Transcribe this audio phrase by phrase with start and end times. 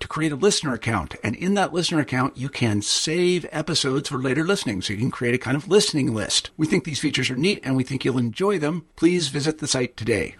[0.00, 1.14] to create a listener account.
[1.22, 4.82] And in that listener account, you can save episodes for later listening.
[4.82, 6.50] So you can create a kind of listening list.
[6.56, 8.86] We think these features are neat and we think you'll enjoy them.
[8.96, 10.36] Please visit the site today.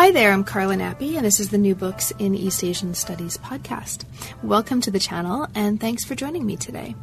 [0.00, 3.36] Hi there, I'm Carla Nappi, and this is the New Books in East Asian Studies
[3.36, 4.06] podcast.
[4.42, 6.94] Welcome to the channel, and thanks for joining me today.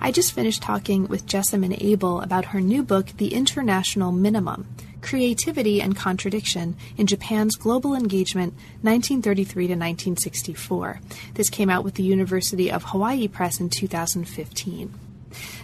[0.00, 4.66] I just finished talking with Jessamyn Abel about her new book, The International Minimum
[5.02, 11.00] Creativity and Contradiction in Japan's Global Engagement 1933 to 1964.
[11.34, 14.94] This came out with the University of Hawaii Press in 2015.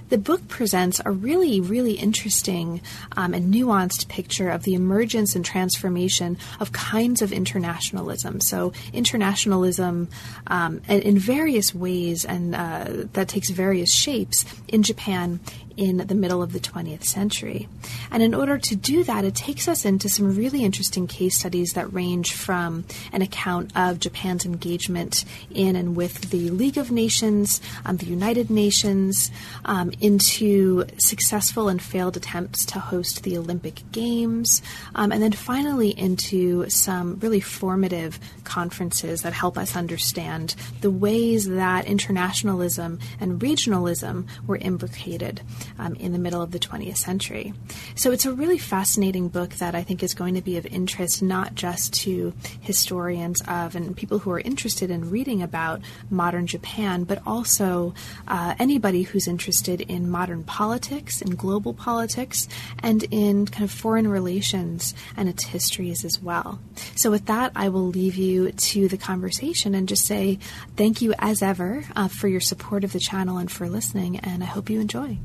[0.08, 2.80] The book presents a really, really interesting
[3.16, 8.40] um, and nuanced picture of the emergence and transformation of kinds of internationalism.
[8.40, 10.08] So, internationalism
[10.46, 15.40] um, in various ways, and uh, that takes various shapes in Japan
[15.78, 17.68] in the middle of the 20th century.
[18.10, 21.74] And in order to do that, it takes us into some really interesting case studies
[21.74, 27.60] that range from an account of Japan's engagement in and with the League of Nations,
[27.86, 29.30] um, the United Nations,
[29.64, 34.62] um, into successful and failed attempts to host the Olympic Games,
[34.94, 41.48] um, and then finally into some really formative conferences that help us understand the ways
[41.48, 45.40] that internationalism and regionalism were imbricated
[45.78, 47.52] um, in the middle of the 20th century.
[47.94, 51.22] So it's a really fascinating book that I think is going to be of interest
[51.22, 57.04] not just to historians of and people who are interested in reading about modern Japan,
[57.04, 57.94] but also
[58.26, 62.48] uh, anybody who's interested in modern politics, in global politics,
[62.80, 66.60] and in kind of foreign relations and its histories as well.
[66.94, 70.38] So with that, I will leave you to the conversation and just say
[70.76, 74.42] thank you as ever uh, for your support of the channel and for listening, and
[74.42, 75.18] I hope you enjoy.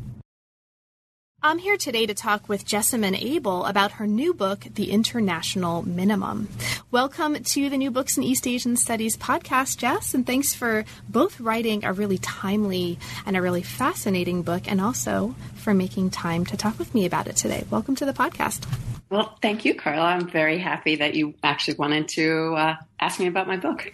[1.46, 6.48] I'm here today to talk with Jessamyn Abel about her new book, The International Minimum.
[6.90, 11.42] Welcome to the New Books in East Asian Studies podcast, Jess, and thanks for both
[11.42, 16.56] writing a really timely and a really fascinating book and also for making time to
[16.56, 17.66] talk with me about it today.
[17.70, 18.66] Welcome to the podcast.
[19.10, 20.06] Well, thank you, Carla.
[20.06, 23.94] I'm very happy that you actually wanted to uh, ask me about my book.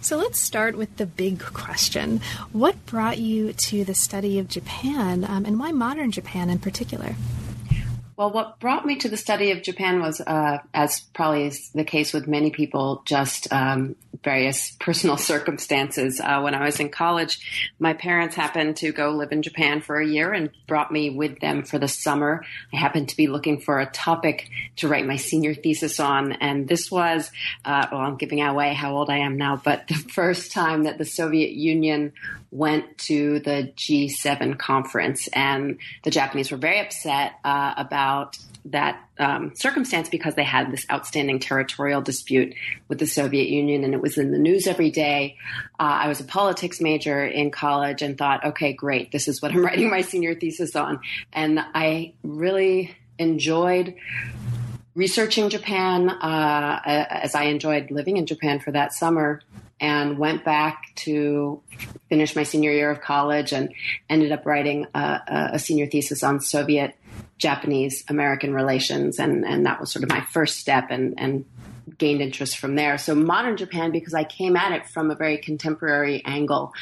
[0.00, 2.20] So let's start with the big question.
[2.52, 7.16] What brought you to the study of Japan, um, and why modern Japan in particular?
[8.22, 11.82] Well, what brought me to the study of Japan was, uh, as probably is the
[11.82, 16.20] case with many people, just um, various personal circumstances.
[16.20, 19.98] Uh, when I was in college, my parents happened to go live in Japan for
[19.98, 22.44] a year and brought me with them for the summer.
[22.72, 26.68] I happened to be looking for a topic to write my senior thesis on, and
[26.68, 27.28] this was,
[27.64, 30.96] uh, well, I'm giving away how old I am now, but the first time that
[30.96, 32.12] the Soviet Union
[32.52, 38.36] went to the G7 conference, and the Japanese were very upset uh, about
[38.66, 42.54] that um, circumstance because they had this outstanding territorial dispute
[42.88, 45.38] with the Soviet Union, and it was in the news every day.
[45.80, 49.50] Uh, I was a politics major in college and thought, okay, great, this is what
[49.50, 51.00] I'm writing my senior thesis on,
[51.32, 53.94] and I really enjoyed
[54.94, 59.40] researching Japan uh, as I enjoyed living in Japan for that summer
[59.82, 61.60] and went back to
[62.08, 63.74] finish my senior year of college and
[64.08, 66.96] ended up writing a, a senior thesis on Soviet
[67.36, 71.44] Japanese American relations, and and that was sort of my first step and and
[71.98, 72.96] gained interest from there.
[72.96, 76.72] So modern Japan, because I came at it from a very contemporary angle,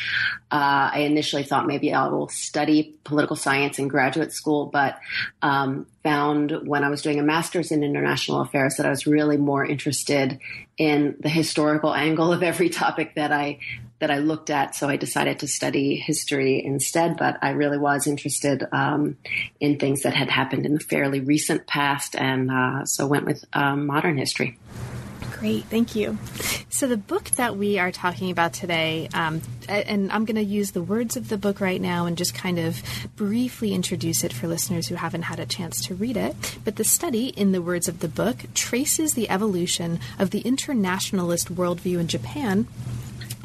[0.51, 4.99] uh, I initially thought maybe I will study political science in graduate school, but
[5.41, 9.37] um, found when I was doing a master's in international affairs that I was really
[9.37, 10.39] more interested
[10.79, 13.59] in the historical angle of every topic that I
[13.99, 14.75] that I looked at.
[14.75, 17.19] So I decided to study history instead.
[17.19, 19.19] But I really was interested um,
[19.61, 23.45] in things that had happened in the fairly recent past, and uh, so went with
[23.53, 24.59] um, modern history.
[25.39, 26.19] Great, thank you.
[26.69, 30.73] So, the book that we are talking about today, um, and I'm going to use
[30.73, 32.83] the words of the book right now and just kind of
[33.17, 36.35] briefly introduce it for listeners who haven't had a chance to read it.
[36.65, 41.55] But the study, in the words of the book, traces the evolution of the internationalist
[41.55, 42.67] worldview in Japan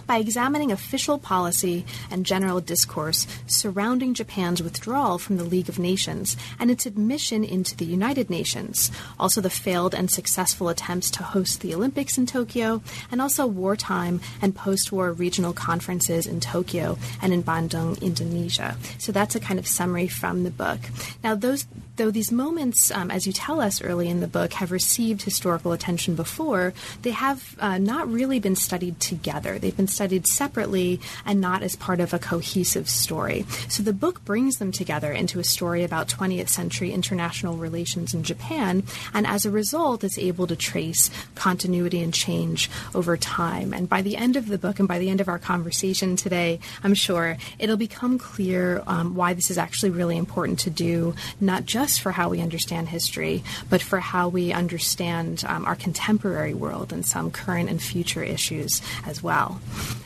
[0.07, 6.37] by examining official policy and general discourse surrounding Japan's withdrawal from the League of Nations
[6.59, 11.61] and its admission into the United Nations, also the failed and successful attempts to host
[11.61, 12.81] the Olympics in Tokyo,
[13.11, 18.77] and also wartime and post war regional conferences in Tokyo and in Bandung, Indonesia.
[18.97, 20.79] So that's a kind of summary from the book.
[21.23, 21.65] Now, those
[21.97, 25.71] though these moments, um, as you tell us early in the book, have received historical
[25.71, 29.57] attention before, they have uh, not really been studied together.
[29.57, 33.45] They've been studied separately and not as part of a cohesive story.
[33.69, 38.23] So the book brings them together into a story about 20th century international relations in
[38.23, 38.83] Japan,
[39.13, 43.73] and as a result, it's able to trace continuity and change over time.
[43.73, 46.59] And by the end of the book and by the end of our conversation today,
[46.83, 51.65] I'm sure it'll become clear um, why this is actually really important to do, not
[51.65, 56.91] just for how we understand history, but for how we understand um, our contemporary world
[56.91, 59.59] and some current and future issues as well.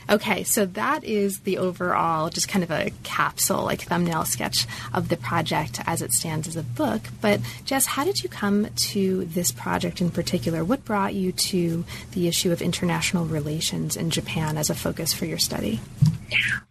[0.10, 5.08] Okay, so that is the overall, just kind of a capsule, like thumbnail sketch of
[5.10, 7.02] the project as it stands as a book.
[7.22, 10.64] But Jess, how did you come to this project in particular?
[10.64, 15.26] What brought you to the issue of international relations in Japan as a focus for
[15.26, 15.80] your study?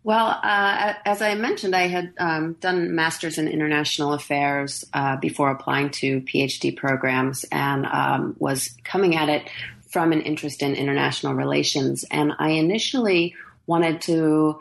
[0.03, 5.49] Well, uh, as I mentioned, I had um, done masters in international affairs uh, before
[5.51, 9.49] applying to PhD programs, and um, was coming at it
[9.93, 12.05] from an interest in international relations.
[12.11, 14.59] And I initially wanted to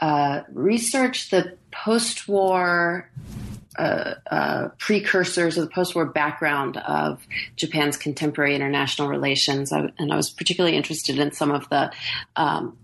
[0.00, 3.10] uh, research the post war
[3.76, 7.26] uh, uh, precursors or the post war background of
[7.56, 9.70] Japan's contemporary international relations.
[9.70, 11.92] I, and I was particularly interested in some of the
[12.36, 12.78] um,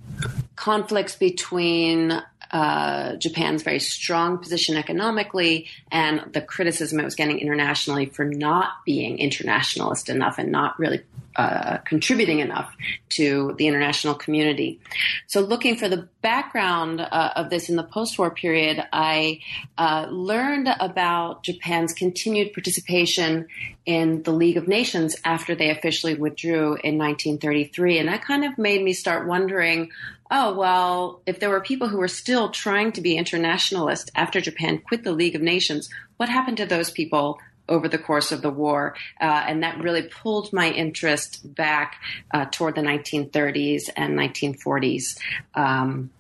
[0.57, 2.21] conflicts between
[2.51, 8.85] uh, Japan's very strong position economically and the criticism it was getting internationally for not
[8.85, 11.01] being internationalist enough and not really
[11.37, 12.75] uh, contributing enough
[13.11, 14.81] to the international community.
[15.27, 19.41] So, looking for the background uh, of this in the post war period, I
[19.79, 23.47] uh, learned about Japan's continued participation
[23.87, 27.99] in the League of Nations after they officially withdrew in 1933.
[27.99, 29.91] And that kind of made me start wondering
[30.31, 34.79] oh, well, if there were people who were still trying to be internationalist after Japan
[34.79, 37.41] quit the League of Nations, what happened to those people
[37.71, 38.95] over the course of the war.
[39.21, 42.03] Uh, and that really pulled my interest back
[42.33, 45.19] uh, toward the 1930s and 1940s.
[45.55, 46.11] Um,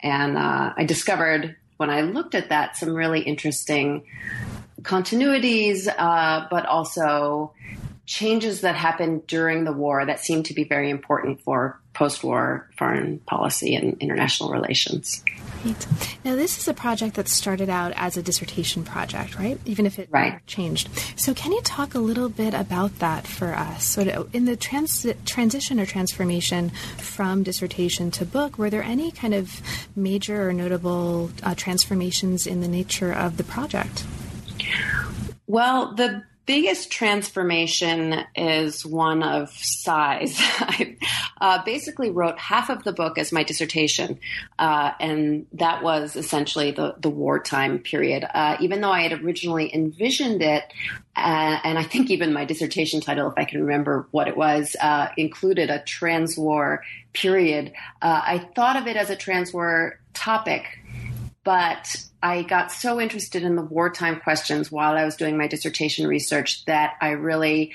[0.00, 4.04] and uh, I discovered when I looked at that some really interesting
[4.82, 7.52] continuities, uh, but also
[8.04, 12.68] changes that happened during the war that seemed to be very important for post war
[12.76, 15.22] foreign policy and international relations.
[15.64, 15.86] Right.
[16.24, 19.58] Now, this is a project that started out as a dissertation project, right?
[19.64, 20.44] Even if it right.
[20.46, 20.88] changed.
[21.16, 23.84] So, can you talk a little bit about that for us?
[23.84, 29.34] So, in the trans- transition or transformation from dissertation to book, were there any kind
[29.34, 29.60] of
[29.94, 34.04] major or notable uh, transformations in the nature of the project?
[35.46, 40.36] Well, the biggest transformation is one of size.
[40.40, 40.96] I
[41.40, 44.18] uh, basically wrote half of the book as my dissertation,
[44.58, 48.26] uh, and that was essentially the, the wartime period.
[48.34, 50.64] Uh, even though I had originally envisioned it,
[51.16, 54.74] uh, and I think even my dissertation title, if I can remember what it was,
[54.80, 56.82] uh, included a trans war
[57.12, 60.81] period, uh, I thought of it as a trans war topic
[61.44, 66.06] but I got so interested in the wartime questions while I was doing my dissertation
[66.06, 67.72] research that I really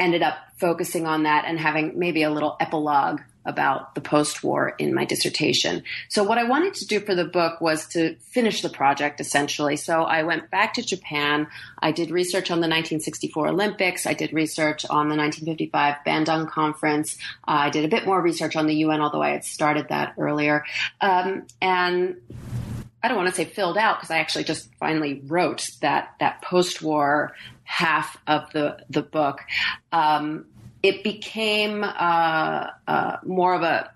[0.00, 4.74] ended up focusing on that and having maybe a little epilogue about the post war
[4.78, 5.82] in my dissertation.
[6.08, 9.76] So, what I wanted to do for the book was to finish the project essentially.
[9.76, 11.48] So, I went back to Japan.
[11.80, 14.06] I did research on the 1964 Olympics.
[14.06, 17.16] I did research on the 1955 Bandung Conference.
[17.46, 20.14] Uh, I did a bit more research on the UN, although I had started that
[20.18, 20.64] earlier.
[21.00, 22.16] Um, and
[23.02, 26.42] I don't want to say filled out because I actually just finally wrote that that
[26.42, 29.40] post-war half of the the book.
[29.90, 30.46] Um,
[30.82, 33.90] it became uh, uh, more of a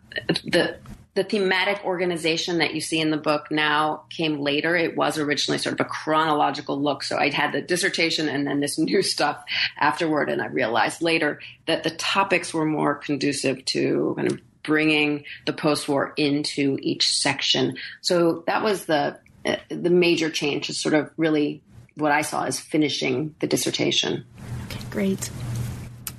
[0.45, 0.79] the
[1.17, 4.77] the thematic organization that you see in the book now came later.
[4.77, 7.03] It was originally sort of a chronological look.
[7.03, 9.43] So I'd had the dissertation and then this new stuff
[9.79, 10.29] afterward.
[10.29, 15.53] And I realized later that the topics were more conducive to kind of bringing the
[15.53, 17.77] post war into each section.
[18.03, 21.63] So that was the, uh, the major change is sort of really
[21.95, 24.27] what I saw as finishing the dissertation.
[24.67, 25.31] Okay, great.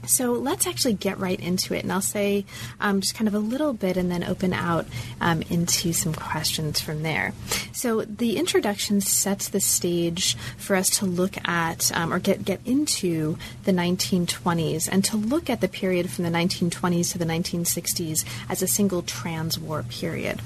[0.08, 1.84] So let's actually get right into it.
[1.84, 2.46] And I'll say
[2.80, 4.86] um, just kind of a little bit and then open out
[5.22, 7.34] um, into some questions from there.
[7.74, 12.62] So the introduction sets the stage for us to look at um, or get, get
[12.66, 18.26] into the 1920s and to look at the period from the 1920s to the 1960s
[18.50, 20.42] as a single trans war period.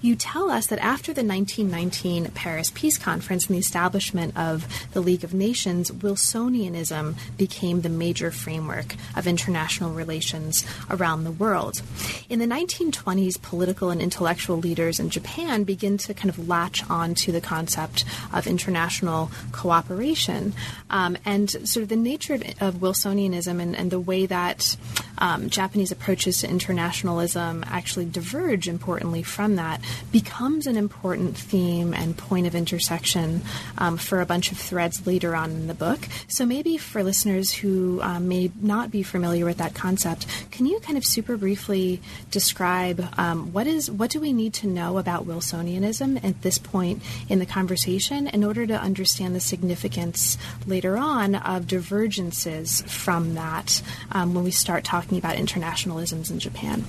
[0.00, 5.00] You tell us that after the 1919 Paris Peace Conference and the establishment of the
[5.00, 11.82] League of Nations, Wilsonianism became the major framework of international relations around the world.
[12.28, 17.14] In the 1920s, political and intellectual leaders in Japan begin to kind of latch on
[17.14, 20.52] to the concept of international cooperation
[20.90, 24.76] um, and sort of the nature of Wilsonianism and, and the way that
[25.18, 29.80] um, Japanese approaches to internationalism actually diverge importantly from that
[30.12, 33.42] becomes an important theme and point of intersection
[33.78, 36.00] um, for a bunch of threads later on in the book.
[36.28, 40.80] So maybe for listeners who um, may not be familiar with that concept, can you
[40.80, 42.00] kind of super briefly
[42.30, 47.02] describe um, what is what do we need to know about Wilsonianism at this point
[47.28, 53.82] in the conversation in order to understand the significance later on of divergences from that
[54.12, 56.84] um, when we start talking about internationalisms in Japan?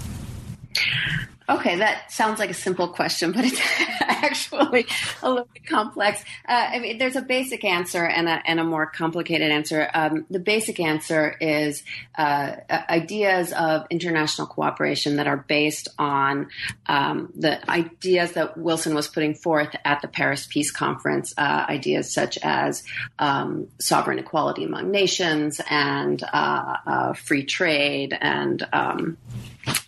[1.50, 3.62] Okay, that sounds like a simple question, but it's
[4.24, 4.86] actually
[5.22, 6.24] a little bit complex.
[6.48, 9.90] Uh, I mean, there's a basic answer and a, and a more complicated answer.
[9.94, 11.84] Um, the basic answer is
[12.18, 12.56] uh,
[12.90, 16.48] ideas of international cooperation that are based on
[16.86, 22.14] um, the ideas that Wilson was putting forth at the Paris Peace Conference, uh, ideas
[22.14, 22.84] such as
[23.20, 29.18] um, sovereign equality among nations and uh, uh, free trade and um,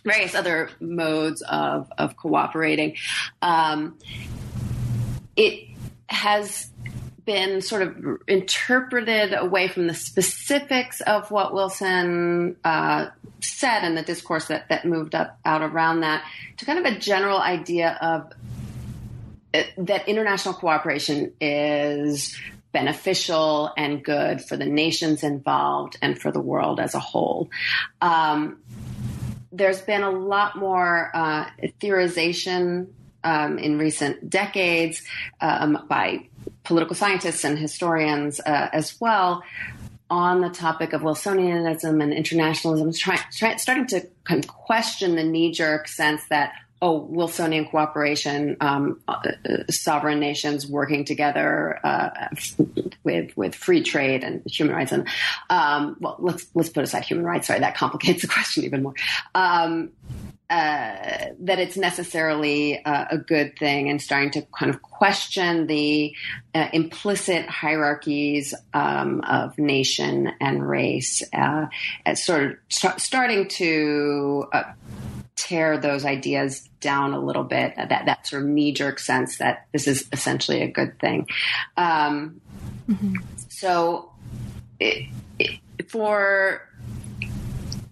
[0.04, 2.96] various other modes of, of cooperating.
[3.42, 3.98] Um,
[5.36, 5.68] it
[6.08, 6.70] has
[7.24, 13.06] been sort of interpreted away from the specifics of what Wilson uh,
[13.40, 16.24] said in the discourse that, that moved up out around that
[16.56, 18.32] to kind of a general idea of
[19.54, 22.36] uh, that international cooperation is
[22.72, 27.50] beneficial and good for the nations involved and for the world as a whole.
[28.00, 28.60] Um,
[29.52, 31.46] there's been a lot more uh,
[31.80, 32.88] theorization
[33.24, 35.02] um, in recent decades
[35.40, 36.26] um, by
[36.64, 39.42] political scientists and historians uh, as well
[40.10, 45.22] on the topic of Wilsonianism and internationalism, try, try, starting to kind of question the
[45.22, 49.20] knee jerk sense that oh, Wilsonian cooperation, um, uh,
[49.68, 52.28] sovereign nations working together uh,
[53.04, 55.06] with with free trade and human rights, and
[55.50, 57.46] um, well, let's let's put aside human rights.
[57.46, 58.94] Sorry, that complicates the question even more.
[59.34, 59.92] Um,
[60.50, 66.12] uh, that it's necessarily uh, a good thing and starting to kind of question the
[66.56, 71.66] uh, implicit hierarchies um, of nation and race, uh,
[72.04, 74.64] as sort of st- starting to uh,
[75.36, 79.68] tear those ideas down a little bit, that, that sort of knee jerk sense that
[79.72, 81.28] this is essentially a good thing.
[81.76, 82.40] Um,
[82.88, 83.14] mm-hmm.
[83.48, 84.10] So,
[84.80, 85.06] it,
[85.38, 86.68] it, for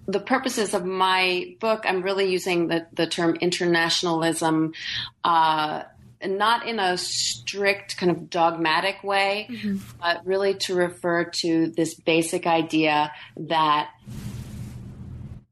[0.09, 4.73] the purposes of my book, I'm really using the, the term internationalism.
[5.23, 5.83] Uh,
[6.25, 9.77] not in a strict kind of dogmatic way, mm-hmm.
[10.01, 13.91] but really to refer to this basic idea that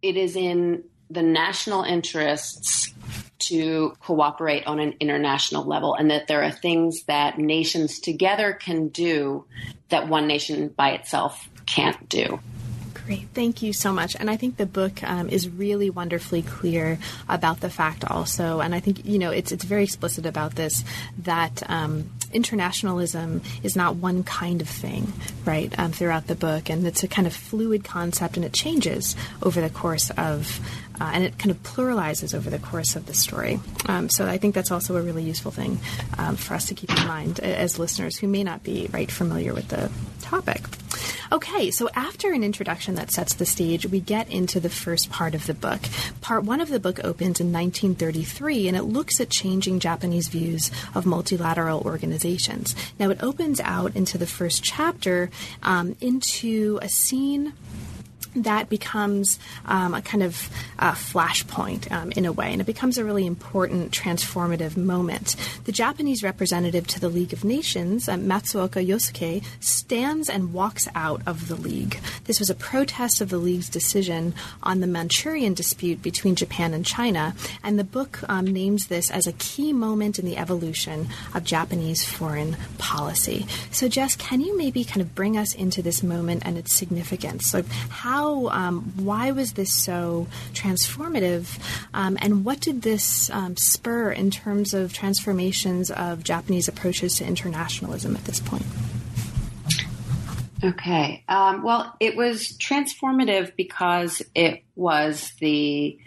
[0.02, 2.92] it is in the national interests
[3.38, 8.88] to cooperate on an international level and that there are things that nations together can
[8.88, 9.44] do
[9.90, 12.40] that one nation by itself can't do.
[13.06, 13.28] Great.
[13.34, 14.16] Thank you so much.
[14.18, 16.98] And I think the book um, is really wonderfully clear
[17.28, 20.82] about the fact also, and I think, you know, it's, it's very explicit about this,
[21.18, 25.12] that um, internationalism is not one kind of thing,
[25.44, 26.68] right, um, throughout the book.
[26.68, 30.58] And it's a kind of fluid concept and it changes over the course of
[31.00, 33.60] uh, and it kind of pluralizes over the course of the story.
[33.86, 35.78] Um, so I think that's also a really useful thing
[36.18, 39.54] um, for us to keep in mind as listeners who may not be right familiar
[39.54, 40.62] with the topic.
[41.32, 45.34] Okay, so after an introduction that sets the stage, we get into the first part
[45.34, 45.80] of the book.
[46.20, 50.70] Part one of the book opens in 1933 and it looks at changing Japanese views
[50.94, 52.76] of multilateral organizations.
[52.98, 55.30] Now, it opens out into the first chapter
[55.62, 57.52] um, into a scene
[58.44, 62.98] that becomes um, a kind of uh, flashpoint um, in a way, and it becomes
[62.98, 65.36] a really important transformative moment.
[65.64, 71.22] The Japanese representative to the League of Nations, uh, Matsuoka Yosuke, stands and walks out
[71.26, 72.00] of the League.
[72.24, 76.84] This was a protest of the League's decision on the Manchurian dispute between Japan and
[76.84, 81.44] China, and the book um, names this as a key moment in the evolution of
[81.44, 83.46] Japanese foreign policy.
[83.70, 87.46] So, Jess, can you maybe kind of bring us into this moment and its significance?
[87.46, 91.58] So, how how, um, why was this so transformative,
[91.94, 97.24] um, and what did this um, spur in terms of transformations of Japanese approaches to
[97.24, 98.66] internationalism at this point?
[100.64, 101.22] Okay.
[101.28, 105.98] Um, well, it was transformative because it was the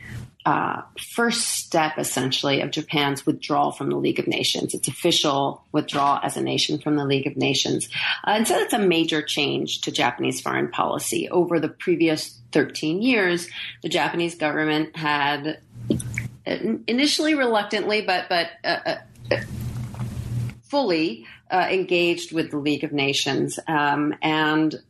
[0.49, 6.19] uh, first step, essentially, of Japan's withdrawal from the League of Nations, its official withdrawal
[6.23, 7.87] as a nation from the League of Nations.
[8.25, 11.29] Uh, and so it's a major change to Japanese foreign policy.
[11.29, 13.47] Over the previous 13 years,
[13.83, 15.59] the Japanese government had
[15.91, 18.95] uh, initially reluctantly, but, but uh,
[19.31, 19.41] uh
[20.63, 23.59] fully uh, engaged with the League of Nations.
[23.67, 24.81] Um, and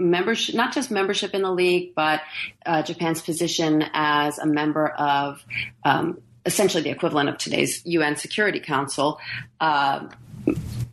[0.00, 2.22] membership, not just membership in the league, but
[2.66, 5.44] uh, Japan's position as a member of
[5.84, 9.20] um, essentially the equivalent of today's UN Security Council.
[9.60, 10.08] Uh,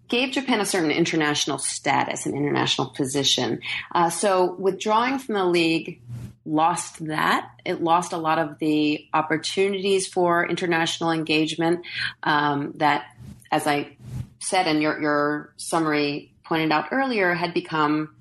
[0.08, 3.60] gave Japan a certain international status, an international position.
[3.94, 6.02] Uh, so withdrawing from the league
[6.46, 7.50] lost that.
[7.66, 11.86] It lost a lot of the opportunities for international engagement
[12.24, 13.06] um, that,
[13.52, 13.98] as I
[14.40, 18.16] said, and your, your summary pointed out earlier, had become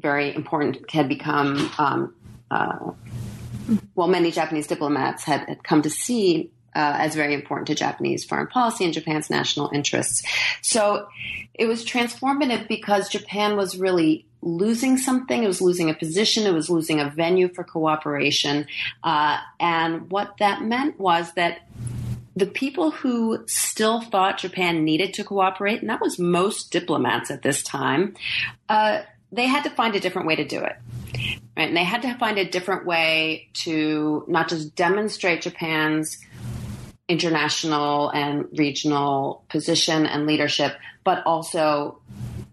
[0.00, 2.14] very important, had become, um,
[2.50, 2.92] uh,
[3.94, 8.24] well, many Japanese diplomats had, had come to see uh, as very important to Japanese
[8.24, 10.22] foreign policy and Japan's national interests.
[10.62, 11.08] So
[11.54, 15.42] it was transformative because Japan was really losing something.
[15.42, 16.46] It was losing a position.
[16.46, 18.66] It was losing a venue for cooperation.
[19.02, 21.62] Uh, and what that meant was that
[22.36, 27.42] the people who still thought Japan needed to cooperate, and that was most diplomats at
[27.42, 28.14] this time,
[28.68, 29.02] uh,
[29.32, 30.76] they had to find a different way to do it.
[31.56, 31.68] Right?
[31.68, 36.18] And they had to find a different way to not just demonstrate Japan's
[37.08, 42.00] international and regional position and leadership, but also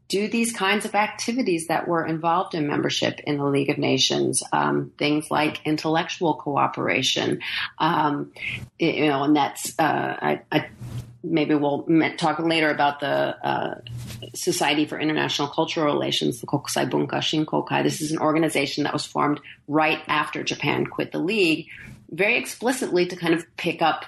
[0.08, 4.42] do these kinds of activities that were involved in membership in the League of Nations,
[4.54, 7.42] um, things like intellectual cooperation,
[7.78, 8.32] um,
[8.80, 9.84] you know, and that's uh,
[10.22, 10.68] I, I
[11.24, 11.86] maybe we'll
[12.18, 13.08] talk later about the
[13.46, 13.76] uh,
[14.34, 17.84] Society for International Cultural Relations, the Kokusai Bunka Shinkokai.
[17.84, 21.68] This is an organization that was formed right after Japan quit the league,
[22.10, 24.06] very explicitly to kind of pick up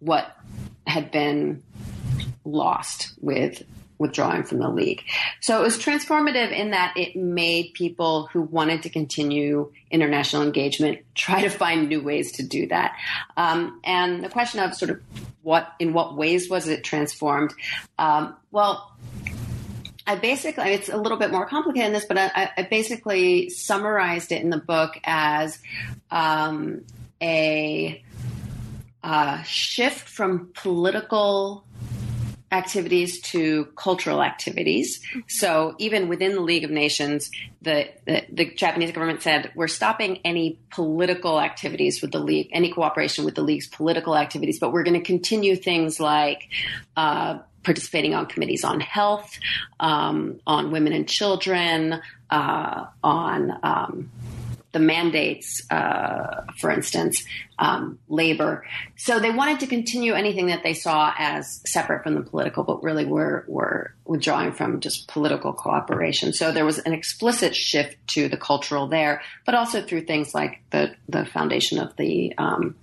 [0.00, 0.36] what
[0.86, 1.62] had been
[2.44, 3.62] lost with
[3.98, 5.02] withdrawing from the league.
[5.40, 10.98] So it was transformative in that it made people who wanted to continue international engagement
[11.14, 12.96] try to find new ways to do that.
[13.36, 15.00] Um, and the question of sort of
[15.42, 17.54] what, in what ways was it transformed?
[17.98, 18.92] Um, well,
[20.06, 24.32] I basically, it's a little bit more complicated than this, but I, I basically summarized
[24.32, 25.58] it in the book as
[26.10, 26.84] um,
[27.22, 28.02] a
[29.02, 31.64] uh, shift from political
[32.54, 35.00] activities to cultural activities.
[35.28, 37.30] So even within the League of Nations,
[37.62, 42.70] the, the, the, Japanese government said we're stopping any political activities with the League, any
[42.70, 46.48] cooperation with the League's political activities, but we're going to continue things like
[46.96, 49.38] uh, participating on committees on health,
[49.80, 54.10] um, on women and children, uh, on um,
[54.74, 57.24] the mandates, uh, for instance,
[57.58, 58.66] um, labor.
[58.96, 62.82] So they wanted to continue anything that they saw as separate from the political, but
[62.82, 66.32] really were, were withdrawing from just political cooperation.
[66.32, 70.60] So there was an explicit shift to the cultural there, but also through things like
[70.70, 72.74] the, the foundation of the, um,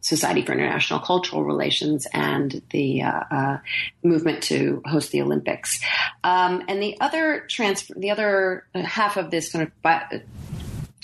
[0.00, 3.58] Society for International Cultural Relations and the uh, uh,
[4.02, 5.80] movement to host the Olympics.
[6.22, 9.82] Um, and the other transfer, the other half of this kind of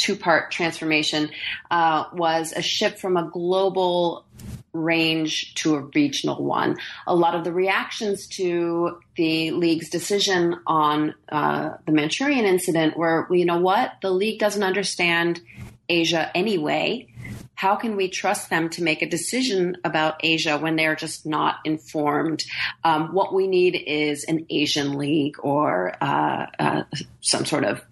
[0.01, 1.31] two part transformation
[1.71, 4.25] uh, was a shift from a global
[4.73, 6.79] range to a regional one.
[7.07, 13.27] A lot of the reactions to the league's decision on uh, the Manchurian incident were,
[13.29, 15.41] well, you know what, the league doesn't understand
[15.89, 17.09] Asia anyway.
[17.55, 21.57] How can we trust them to make a decision about Asia when they're just not
[21.65, 22.43] informed?
[22.85, 26.85] Um, what we need is an Asian league or uh, uh,
[27.21, 27.83] some sort of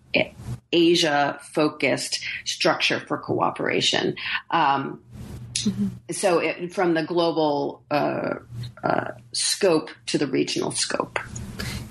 [0.73, 4.17] Asia focused structure for cooperation.
[4.51, 5.03] Um,
[5.55, 5.89] mm-hmm.
[6.11, 8.35] So, it, from the global uh,
[8.83, 11.19] uh, scope to the regional scope.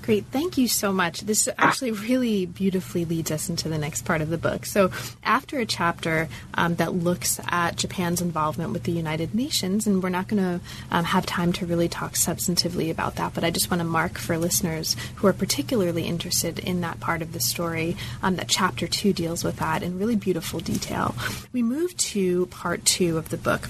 [0.08, 0.24] Great.
[0.32, 1.20] Thank you so much.
[1.20, 4.64] This actually really beautifully leads us into the next part of the book.
[4.64, 4.90] So,
[5.22, 10.08] after a chapter um, that looks at Japan's involvement with the United Nations, and we're
[10.08, 13.70] not going to um, have time to really talk substantively about that, but I just
[13.70, 17.94] want to mark for listeners who are particularly interested in that part of the story
[18.22, 21.14] um, that chapter two deals with that in really beautiful detail.
[21.52, 23.68] We move to part two of the book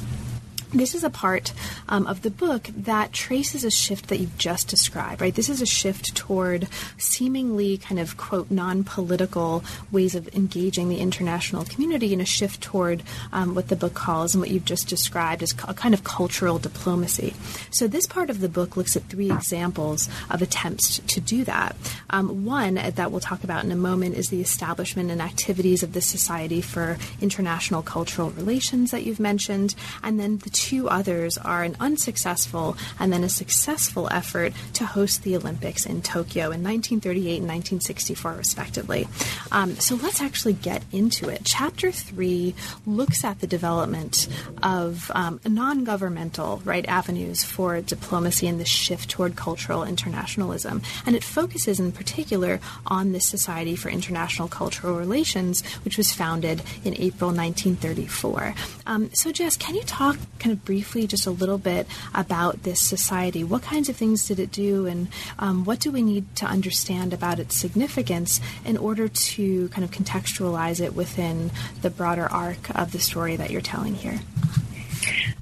[0.72, 1.52] this is a part
[1.88, 5.34] um, of the book that traces a shift that you've just described, right?
[5.34, 10.98] This is a shift toward seemingly kind of, quote, non political ways of engaging the
[10.98, 13.02] international community and a shift toward
[13.32, 16.58] um, what the book calls and what you've just described as a kind of cultural
[16.58, 17.34] diplomacy.
[17.70, 21.76] So, this part of the book looks at three examples of attempts to do that.
[22.10, 25.92] Um, one that we'll talk about in a moment is the establishment and activities of
[25.92, 31.62] the Society for International Cultural Relations that you've mentioned, and then the two others are
[31.62, 37.38] an unsuccessful and then a successful effort to host the Olympics in Tokyo in 1938
[37.38, 39.06] and 1964, respectively.
[39.52, 41.42] Um, so let's actually get into it.
[41.44, 44.26] Chapter three looks at the development
[44.60, 50.82] of um, non governmental right avenues for diplomacy and the shift toward cultural internationalism.
[51.06, 56.62] And it focuses in particular on the Society for International Cultural Relations, which was founded
[56.84, 58.54] in April 1934.
[58.86, 60.16] Um, so, Jess, can you talk
[60.48, 63.44] kind of briefly just a little bit about this society?
[63.44, 65.08] What kinds of things did it do, and
[65.38, 69.90] um, what do we need to understand about its significance in order to kind of
[69.90, 71.50] contextualize it within
[71.82, 74.20] the broader arc of the story that you're telling here?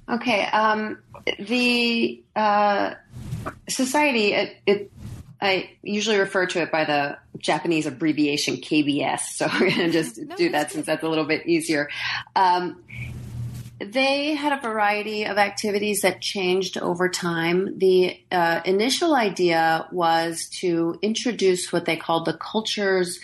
[0.09, 0.47] Okay.
[0.47, 0.99] Um,
[1.39, 2.95] the uh,
[3.69, 4.91] society, it, it
[5.41, 9.21] I usually refer to it by the Japanese abbreviation KBS.
[9.37, 11.89] So we're going to just no, do that since that's a little bit easier.
[12.35, 12.83] Um,
[13.79, 17.79] they had a variety of activities that changed over time.
[17.79, 23.21] The uh, initial idea was to introduce what they called the cultures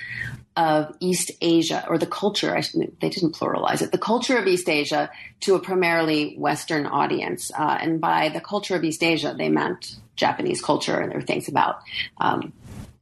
[0.54, 2.60] of East Asia, or the culture,
[3.00, 5.10] they didn't pluralize it, the culture of East Asia
[5.40, 7.50] to a primarily Western audience.
[7.56, 11.24] Uh, and by the culture of East Asia, they meant Japanese culture, and there were
[11.24, 11.80] things about
[12.20, 12.52] um,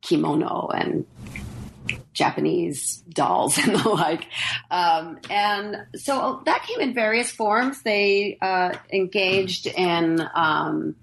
[0.01, 1.05] kimono and
[2.13, 4.27] Japanese dolls and the like.
[4.71, 7.83] Um, and so that came in various forms.
[7.83, 10.97] They uh, engaged in um,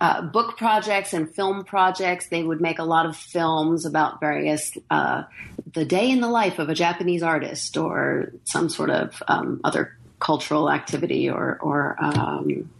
[0.00, 2.28] uh, book projects and film projects.
[2.28, 5.24] They would make a lot of films about various, uh,
[5.72, 9.96] the day in the life of a Japanese artist or some sort of um, other
[10.18, 12.70] cultural activity or, or um,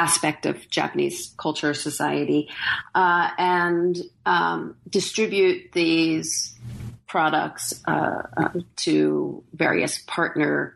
[0.00, 2.48] aspect of Japanese culture, society,
[2.94, 6.58] uh, and um, distribute these
[7.06, 10.74] products uh, uh, to various partner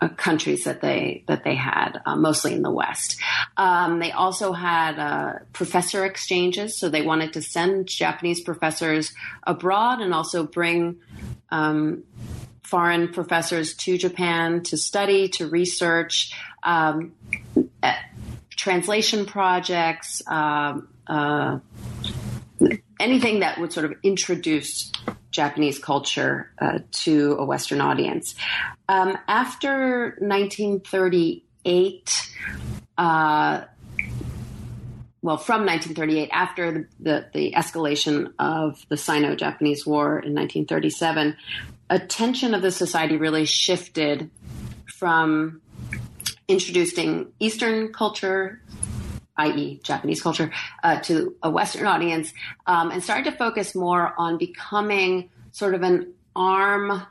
[0.00, 3.20] uh, countries that they that they had, uh, mostly in the West.
[3.56, 9.12] Um, they also had uh, professor exchanges, so they wanted to send Japanese professors
[9.46, 10.96] abroad and also bring.
[11.50, 12.04] Um,
[12.64, 16.32] foreign professors to Japan to study, to research.
[16.62, 17.12] Um,
[18.56, 21.58] translation projects, um, uh,
[23.00, 24.92] anything that would sort of introduce
[25.30, 28.34] Japanese culture uh, to a Western audience.
[28.88, 32.30] Um, after 1938,
[32.96, 33.64] uh,
[35.22, 41.36] well, from 1938, after the, the, the escalation of the Sino Japanese War in 1937,
[41.90, 44.30] attention of the society really shifted
[44.86, 45.60] from
[46.48, 48.60] introducing Eastern culture,
[49.36, 50.50] i.e., Japanese culture,
[50.82, 52.32] uh, to a Western audience,
[52.66, 57.02] um, and started to focus more on becoming sort of an arm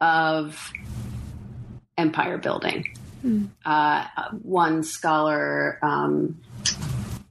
[0.00, 0.72] of
[1.96, 2.96] empire building.
[3.24, 3.50] Mm.
[3.64, 4.06] Uh,
[4.42, 6.40] one scholar um,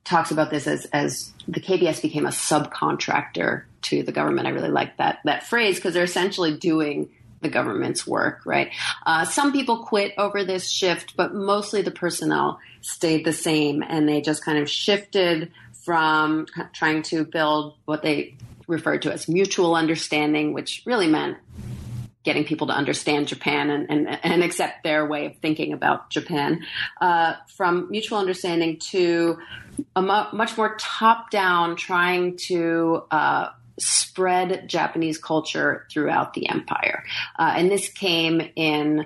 [0.04, 4.48] talks about this as, as the KBS became a subcontractor to the government.
[4.48, 7.10] I really like that that phrase because they're essentially doing
[7.42, 8.72] the government's work, right?
[9.06, 14.08] Uh, some people quit over this shift, but mostly the personnel stayed the same and
[14.08, 15.52] they just kind of shifted
[15.86, 18.36] from trying to build what they
[18.68, 21.38] referred to as mutual understanding, which really meant
[22.24, 26.62] getting people to understand Japan and, and, and accept their way of thinking about Japan,
[27.00, 29.38] uh, from mutual understanding to
[29.96, 33.48] a mu- much more top down, trying to uh,
[33.80, 37.04] spread Japanese culture throughout the empire.
[37.38, 39.06] Uh, and this came in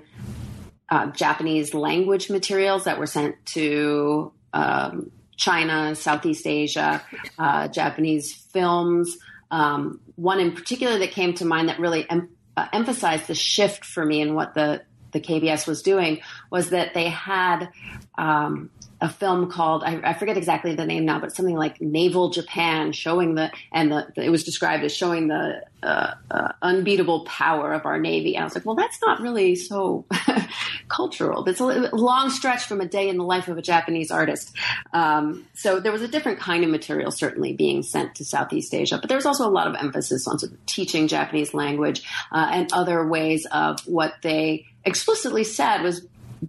[0.90, 7.04] uh, Japanese language materials that were sent to um, China, Southeast Asia,
[7.40, 9.18] uh, Japanese films.
[9.50, 13.86] Um, one in particular that came to mind that really em- uh, emphasized the shift
[13.86, 17.70] for me in what the the KBS was doing was that they had
[18.18, 18.70] um,
[19.02, 22.92] a film called I, I, forget exactly the name now, but something like Naval Japan,
[22.92, 27.88] showing the and the it was described as showing the uh, uh, unbeatable power of
[27.88, 28.36] our navy.
[28.36, 30.06] And I was like, well, that's not really so
[30.88, 31.44] cultural.
[31.48, 34.56] It's a long stretch from a day in the life of a Japanese artist.
[34.94, 39.00] Um, so there was a different kind of material certainly being sent to Southeast Asia,
[39.00, 42.50] but there was also a lot of emphasis on sort of teaching Japanese language uh,
[42.52, 46.06] and other ways of what they explicitly said was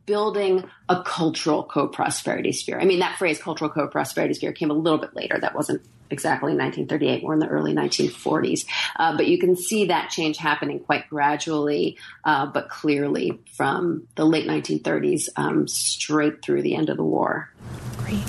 [0.06, 2.80] building a cultural co-prosperity sphere.
[2.80, 5.38] I mean, that phrase cultural co-prosperity sphere came a little bit later.
[5.38, 7.24] That wasn't exactly 1938.
[7.24, 8.66] We're in the early 1940s.
[8.96, 14.24] Uh, but you can see that change happening quite gradually, uh, but clearly from the
[14.24, 17.50] late 1930s um, straight through the end of the war.
[17.96, 18.22] Great.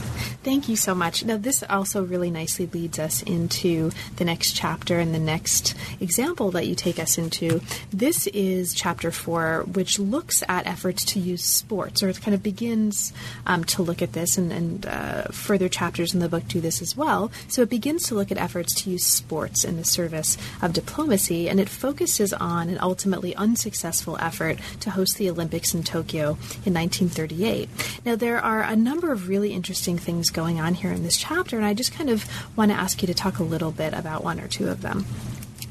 [0.43, 1.24] Thank you so much.
[1.24, 6.52] Now, this also really nicely leads us into the next chapter and the next example
[6.52, 7.62] that you take us into.
[7.91, 12.43] This is chapter four, which looks at efforts to use sports, or it kind of
[12.43, 13.13] begins
[13.46, 16.82] um, to look at this, and, and uh, further chapters in the book do this
[16.82, 17.32] as well.
[17.48, 21.49] So it begins to look at efforts to use sports in the service of diplomacy,
[21.49, 26.75] and it focuses on an ultimately unsuccessful effort to host the Olympics in Tokyo in
[26.75, 27.67] 1938.
[28.05, 31.57] Now, there are a number of really interesting things going on here in this chapter,
[31.57, 34.23] and I just kind of want to ask you to talk a little bit about
[34.23, 35.07] one or two of them.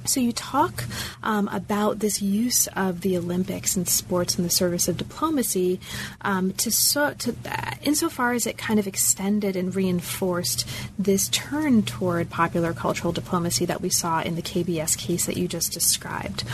[0.05, 0.85] So you talk
[1.23, 5.81] um, about this use of the Olympics and sports in the service of diplomacy
[6.23, 11.83] um, to so to uh, insofar as it kind of extended and reinforced this turn
[11.83, 16.45] toward popular cultural diplomacy that we saw in the KBS case that you just described.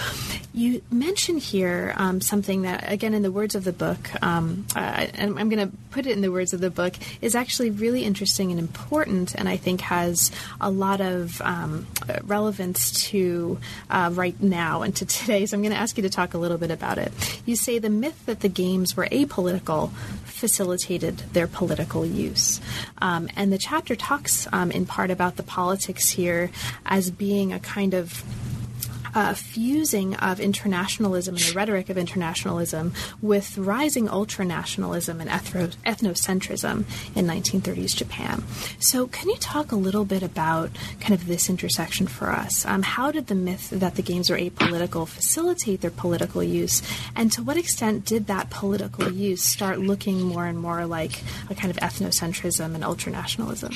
[0.53, 5.07] You mention here um, something that, again, in the words of the book, um, uh,
[5.15, 8.05] and I'm going to put it in the words of the book, is actually really
[8.05, 10.31] interesting and important, and I think has
[10.61, 11.87] a lot of um,
[12.25, 13.38] relevance to
[13.91, 15.47] uh, right now and to today.
[15.47, 17.13] So I'm going to ask you to talk a little bit about it.
[17.47, 19.93] You say the myth that the games were apolitical
[20.25, 22.61] facilitated their political use.
[22.99, 26.51] Um, and the chapter talks um, in part about the politics here
[26.87, 28.25] as being a kind of
[29.19, 36.85] uh, fusing of internationalism and the rhetoric of internationalism with rising ultranationalism and ethno- ethnocentrism
[37.17, 38.45] in 1930s Japan.
[38.79, 42.65] So, can you talk a little bit about kind of this intersection for us?
[42.65, 46.81] Um, how did the myth that the games were apolitical facilitate their political use,
[47.17, 51.57] and to what extent did that political use start looking more and more like a
[51.57, 53.75] kind of ethnocentrism and ultranationalism?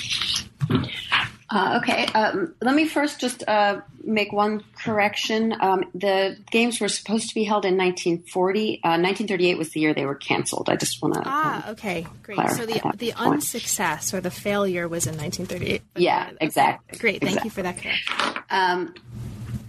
[1.54, 5.54] Uh, okay, um, let me first just uh, make one correction.
[5.60, 8.80] Um, the games were supposed to be held in 1940.
[8.82, 10.70] Uh, 1938 was the year they were canceled.
[10.70, 11.22] I just want to.
[11.26, 12.38] Ah, um, okay, great.
[12.52, 15.82] So the the unsuccess or the failure was in 1938.
[15.96, 16.98] Yeah, exactly.
[16.98, 17.46] Great, thank exactly.
[17.46, 18.44] you for that correction.
[18.48, 18.94] Um,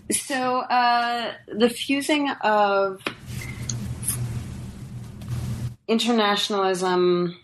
[0.10, 3.02] so uh, the fusing of
[5.90, 7.38] internationalism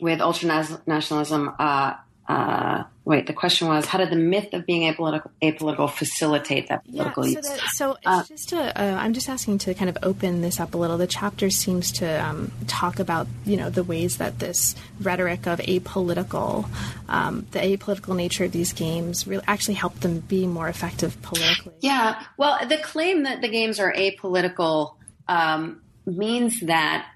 [0.00, 1.54] with ultranationalism
[2.28, 6.84] uh, wait, the question was, how did the myth of being apolitical, apolitical facilitate that
[6.84, 9.96] political yeah, so, that, so uh, just to, uh, I'm just asking to kind of
[10.02, 10.98] open this up a little.
[10.98, 15.58] The chapter seems to um, talk about, you know, the ways that this rhetoric of
[15.60, 16.68] apolitical,
[17.08, 21.72] um, the apolitical nature of these games really actually helped them be more effective politically.
[21.80, 24.96] Yeah, well, the claim that the games are apolitical
[25.28, 27.06] um, means that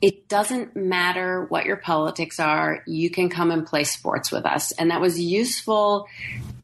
[0.00, 4.72] it doesn't matter what your politics are, you can come and play sports with us.
[4.72, 6.06] And that was useful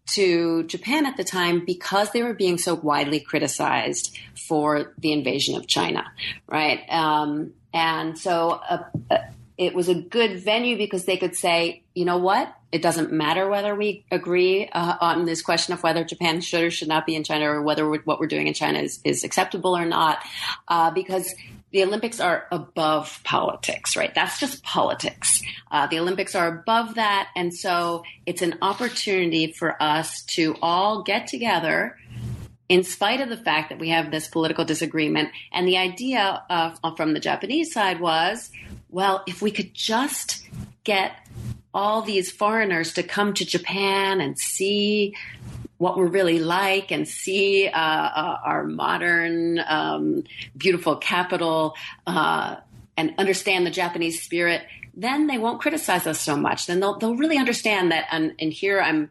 [0.07, 5.57] to Japan at the time because they were being so widely criticized for the invasion
[5.57, 6.05] of China,
[6.47, 6.81] right?
[6.91, 9.19] Um, and so uh, uh,
[9.57, 12.55] it was a good venue because they could say, you know what?
[12.71, 16.71] It doesn't matter whether we agree uh, on this question of whether Japan should or
[16.71, 19.77] should not be in China or whether what we're doing in China is, is acceptable
[19.77, 20.19] or not,
[20.69, 21.33] uh, because
[21.75, 24.15] the Olympics are above politics, right?
[24.15, 25.43] That's just politics.
[25.73, 27.31] Uh, the Olympics are above that.
[27.35, 31.99] And so it's an opportunity for us to all get together
[32.69, 35.31] in spite of the fact that we have this political disagreement.
[35.53, 38.53] And the idea of, from the Japanese side was,
[38.89, 40.47] well, if we could just
[40.85, 41.27] get
[41.75, 45.17] all these foreigners to come to Japan and see
[45.79, 50.25] what we're really like and see uh, uh, our modern, um,
[50.57, 51.75] beautiful capital
[52.07, 52.57] uh,
[52.97, 54.63] and understand the Japanese spirit,
[54.95, 56.67] then they won't criticize us so much.
[56.67, 58.07] Then they'll they'll really understand that.
[58.11, 59.11] And, and here I'm.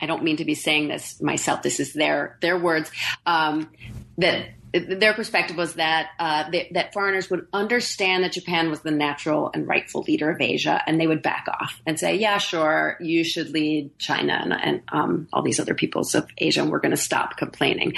[0.00, 1.62] I don't mean to be saying this myself.
[1.62, 2.90] This is their their words.
[3.24, 3.70] Um,
[4.18, 8.90] that their perspective was that uh, they, that foreigners would understand that Japan was the
[8.90, 12.96] natural and rightful leader of Asia, and they would back off and say, "Yeah, sure,
[13.00, 16.80] you should lead China and, and um, all these other peoples of Asia, and we're
[16.80, 17.94] going to stop complaining."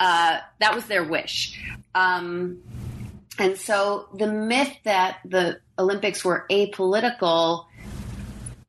[0.00, 1.60] Uh, that was their wish.
[1.94, 2.62] Um,
[3.38, 7.66] and so the myth that the Olympics were apolitical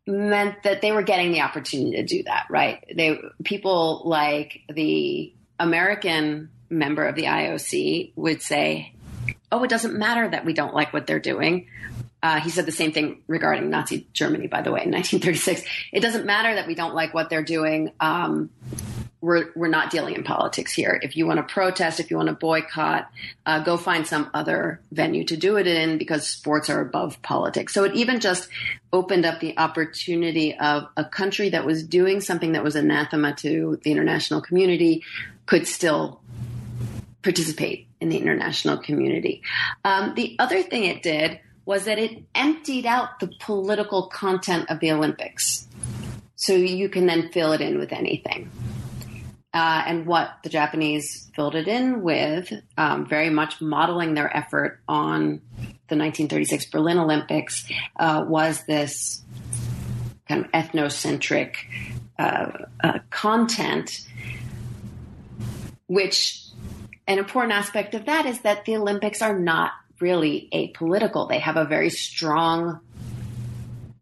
[0.05, 2.83] meant that they were getting the opportunity to do that, right?
[2.95, 8.93] They people like the American member of the IOC would say,
[9.51, 11.67] "Oh, it doesn't matter that we don't like what they're doing."
[12.23, 15.63] Uh, he said the same thing regarding Nazi Germany, by the way, in 1936.
[15.93, 17.91] It doesn't matter that we don't like what they're doing.
[17.99, 18.49] Um,
[19.19, 20.99] we're, we're not dealing in politics here.
[21.01, 23.11] If you want to protest, if you want to boycott,
[23.45, 27.73] uh, go find some other venue to do it in because sports are above politics.
[27.73, 28.47] So it even just
[28.93, 33.79] opened up the opportunity of a country that was doing something that was anathema to
[33.83, 35.03] the international community
[35.45, 36.21] could still
[37.27, 39.41] participate in the international community.
[39.83, 44.79] Um, the other thing it did was that it emptied out the political content of
[44.79, 45.67] the Olympics.
[46.37, 48.49] So you can then fill it in with anything.
[49.53, 54.79] Uh, and what the Japanese filled it in with, um, very much modeling their effort
[54.87, 55.41] on
[55.89, 59.21] the 1936 Berlin Olympics, uh, was this
[60.29, 61.55] kind of ethnocentric
[62.17, 64.07] uh, uh, content,
[65.87, 66.46] which
[67.07, 71.27] an important aspect of that is that the Olympics are not really apolitical.
[71.27, 72.81] They have a very strong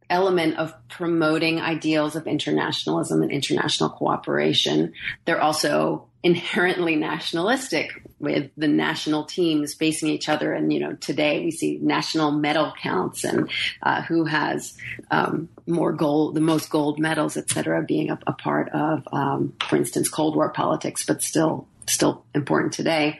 [0.09, 4.93] element of promoting ideals of internationalism and international cooperation.
[5.25, 10.53] They're also inherently nationalistic with the national teams facing each other.
[10.53, 13.49] And, you know, today we see national medal counts and
[13.83, 14.75] uh, who has
[15.11, 19.53] um, more gold, the most gold medals, et cetera, being a, a part of, um,
[19.67, 23.19] for instance, Cold War politics, but still, still important today.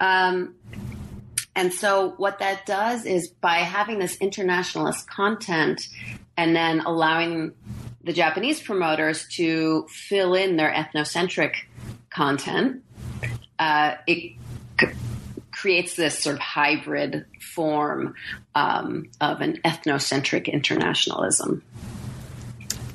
[0.00, 0.54] Um,
[1.54, 5.88] and so what that does is by having this internationalist content
[6.36, 7.52] and then allowing
[8.04, 11.54] the Japanese promoters to fill in their ethnocentric
[12.10, 12.84] content,
[13.58, 14.34] uh, it
[14.80, 14.86] c-
[15.50, 18.14] creates this sort of hybrid form
[18.54, 21.64] um, of an ethnocentric internationalism.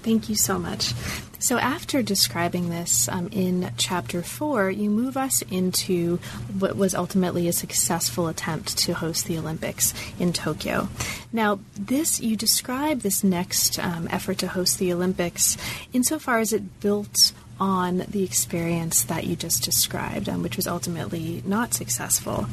[0.04, 0.94] Thank you so much.
[1.39, 6.18] So, after describing this um, in chapter four, you move us into
[6.58, 10.88] what was ultimately a successful attempt to host the Olympics in Tokyo.
[11.34, 15.58] Now, this you describe this next um, effort to host the Olympics
[15.92, 21.41] insofar as it built on the experience that you just described, um, which was ultimately
[21.45, 22.45] not successful.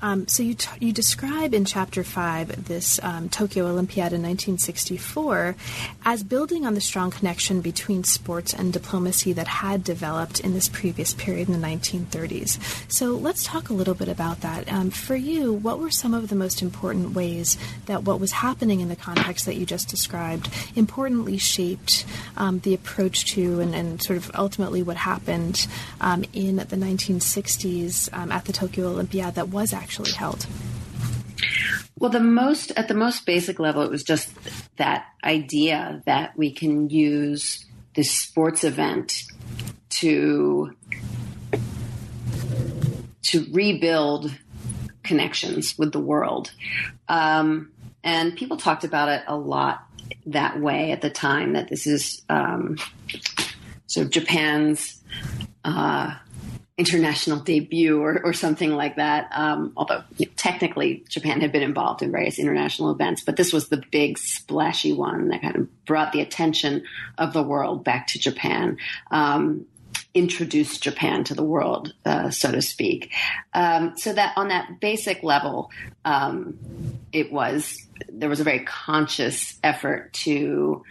[0.00, 5.56] Um, so you t- you describe in chapter five this um, Tokyo Olympiad in 1964
[6.04, 10.68] as building on the strong connection between sports and diplomacy that had developed in this
[10.68, 12.56] previous period in the 1930s.
[12.88, 14.72] So let's talk a little bit about that.
[14.72, 18.78] Um, for you, what were some of the most important ways that what was happening
[18.78, 24.00] in the context that you just described importantly shaped um, the approach to and, and
[24.00, 25.66] sort of ultimately what happened
[26.02, 30.46] um, in the 1960s um, at the Tokyo Olympiad that was actually held?
[31.98, 34.30] Well, the most at the most basic level, it was just
[34.76, 37.64] that idea that we can use
[37.96, 39.22] this sports event
[39.88, 40.76] to
[43.22, 44.36] to rebuild
[45.02, 46.52] connections with the world.
[47.08, 47.72] Um,
[48.04, 49.86] and people talked about it a lot
[50.26, 51.54] that way at the time.
[51.54, 52.76] That this is um,
[53.92, 55.02] sort of Japan's
[55.64, 56.14] uh,
[56.78, 59.28] international debut or, or, something like that.
[59.32, 63.52] Um, although you know, technically Japan had been involved in various international events, but this
[63.52, 66.84] was the big splashy one that kind of brought the attention
[67.18, 68.78] of the world back to Japan.
[69.10, 69.66] Um,
[70.14, 73.12] introduced Japan to the world, uh, so to speak.
[73.52, 75.70] Um, so that on that basic level,
[76.04, 76.58] um,
[77.12, 77.76] it was
[78.08, 80.82] there was a very conscious effort to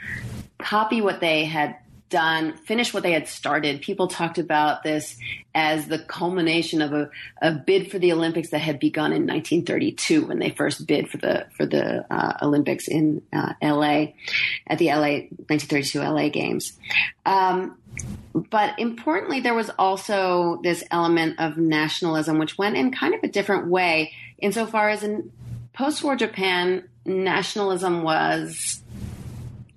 [0.60, 1.78] copy what they had
[2.12, 3.82] done, finished what they had started.
[3.82, 5.18] People talked about this
[5.56, 7.10] as the culmination of a,
[7.42, 11.18] a bid for the Olympics that had begun in 1932 when they first bid for
[11.18, 14.14] the for the uh, Olympics in uh, LA
[14.68, 16.78] at the LA 1932 LA Games.
[17.26, 17.78] Um,
[18.34, 23.28] but importantly, there was also this element of nationalism, which went in kind of a
[23.28, 25.32] different way, insofar as in
[25.74, 28.82] post-war Japan, nationalism was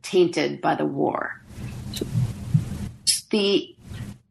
[0.03, 1.41] tainted by the war
[3.35, 3.75] the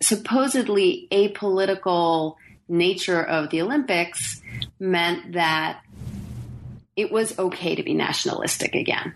[0.01, 2.37] supposedly apolitical
[2.69, 4.41] nature of the Olympics
[4.79, 5.81] meant that
[6.95, 9.13] it was okay to be nationalistic again.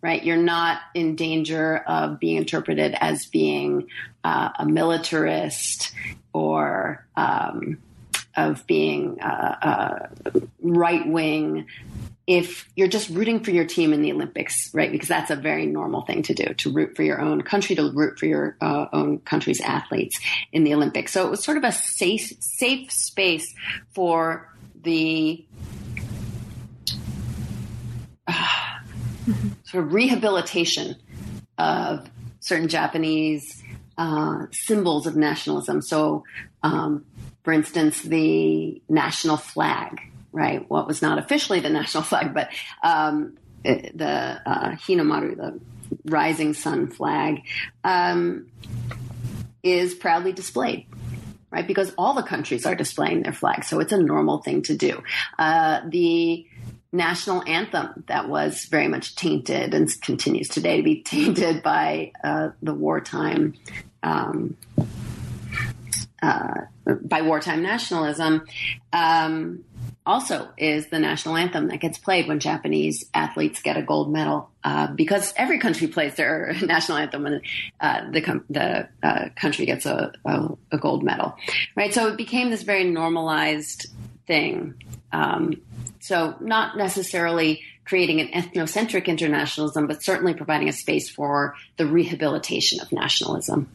[0.00, 3.88] Right, you're not in danger of being interpreted as being
[4.24, 5.92] uh, a militarist
[6.32, 7.78] or um,
[8.34, 11.66] of being uh, uh, right wing
[12.28, 14.92] if you're just rooting for your team in the Olympics, right?
[14.92, 17.90] Because that's a very normal thing to do, to root for your own country, to
[17.90, 20.20] root for your uh, own country's athletes
[20.52, 21.10] in the Olympics.
[21.10, 23.54] So it was sort of a safe, safe space
[23.94, 24.46] for
[24.82, 25.42] the
[28.26, 28.76] uh,
[29.64, 30.96] sort of rehabilitation
[31.56, 32.10] of
[32.40, 33.62] certain Japanese
[33.96, 35.80] uh, symbols of nationalism.
[35.80, 36.24] So,
[36.62, 37.06] um,
[37.42, 40.02] for instance, the national flag,
[40.32, 40.68] right?
[40.68, 42.50] What was not officially the national flag, but
[42.82, 45.60] um, the uh, the
[46.04, 47.42] rising sun flag,
[47.84, 48.50] um,
[49.62, 50.86] is proudly displayed.
[51.50, 54.76] Right, because all the countries are displaying their flags, so it's a normal thing to
[54.76, 55.02] do.
[55.38, 56.46] Uh, the
[56.92, 62.50] national anthem that was very much tainted and continues today to be tainted by uh,
[62.62, 63.54] the wartime
[64.02, 64.56] um,
[66.22, 66.54] uh,
[67.02, 68.44] by wartime nationalism
[68.92, 69.64] um,
[70.08, 74.48] also is the national anthem that gets played when Japanese athletes get a gold medal
[74.64, 77.42] uh, because every country plays their national anthem when
[77.78, 81.36] uh, the, the uh, country gets a, a, a, gold medal,
[81.76, 81.92] right?
[81.92, 83.86] So it became this very normalized
[84.26, 84.74] thing.
[85.12, 85.60] Um,
[86.00, 92.80] so not necessarily creating an ethnocentric internationalism, but certainly providing a space for the rehabilitation
[92.80, 93.68] of nationalism.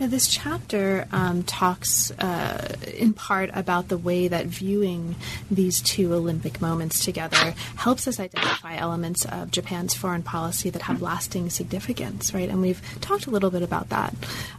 [0.00, 5.14] Now, this chapter um, talks uh, in part about the way that viewing
[5.50, 11.02] these two Olympic moments together helps us identify elements of Japan's foreign policy that have
[11.02, 12.48] lasting significance, right?
[12.48, 14.14] And we've talked a little bit about that.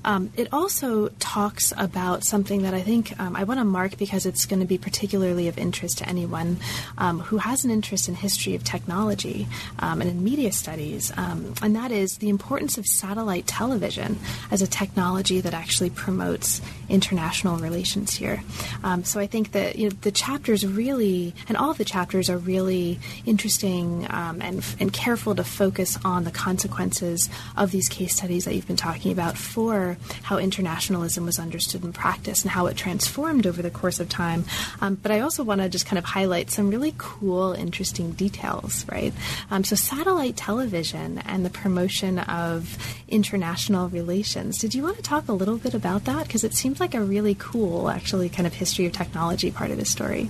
[0.06, 4.26] Um, it also talks about something that I think um, I want to mark because
[4.26, 6.58] it's going to be particularly of interest to anyone
[6.98, 9.48] um, who has an interest in history of technology
[9.80, 14.20] um, and in media studies, um, and that is the importance of satellite television
[14.52, 18.44] as a technology technology that actually promotes international relations here.
[18.84, 22.30] Um, so I think that you know, the chapters really, and all of the chapters
[22.30, 28.16] are really interesting um, and, and careful to focus on the consequences of these case
[28.16, 32.68] studies that you've been talking about for how internationalism was understood in practice and how
[32.68, 34.44] it transformed over the course of time.
[34.82, 38.86] Um, but I also want to just kind of highlight some really cool, interesting details,
[38.92, 39.14] right?
[39.50, 44.58] Um, so satellite television and the promotion of international relations.
[44.58, 46.26] Did you want to talk talk a little bit about that?
[46.26, 49.78] Because it seems like a really cool, actually, kind of history of technology part of
[49.78, 50.30] the story.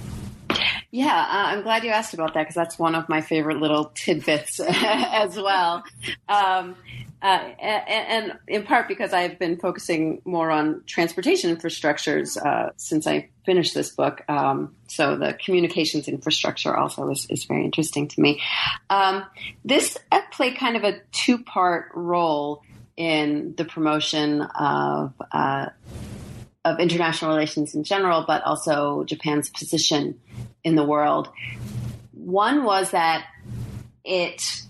[0.91, 3.85] Yeah, uh, I'm glad you asked about that because that's one of my favorite little
[3.95, 5.83] tidbits as well.
[6.27, 6.75] Um,
[7.21, 7.25] uh,
[7.61, 13.29] and, and, in part because I've been focusing more on transportation infrastructures uh, since I
[13.45, 14.21] finished this book.
[14.27, 18.41] Um, so the communications infrastructure also is, is very interesting to me.
[18.89, 19.23] Um,
[19.63, 19.97] this
[20.33, 22.61] played kind of a two part role
[22.95, 25.67] in the promotion of uh,
[26.65, 30.19] of international relations in general, but also Japan's position
[30.63, 31.29] in the world.
[32.13, 33.25] One was that
[34.05, 34.63] it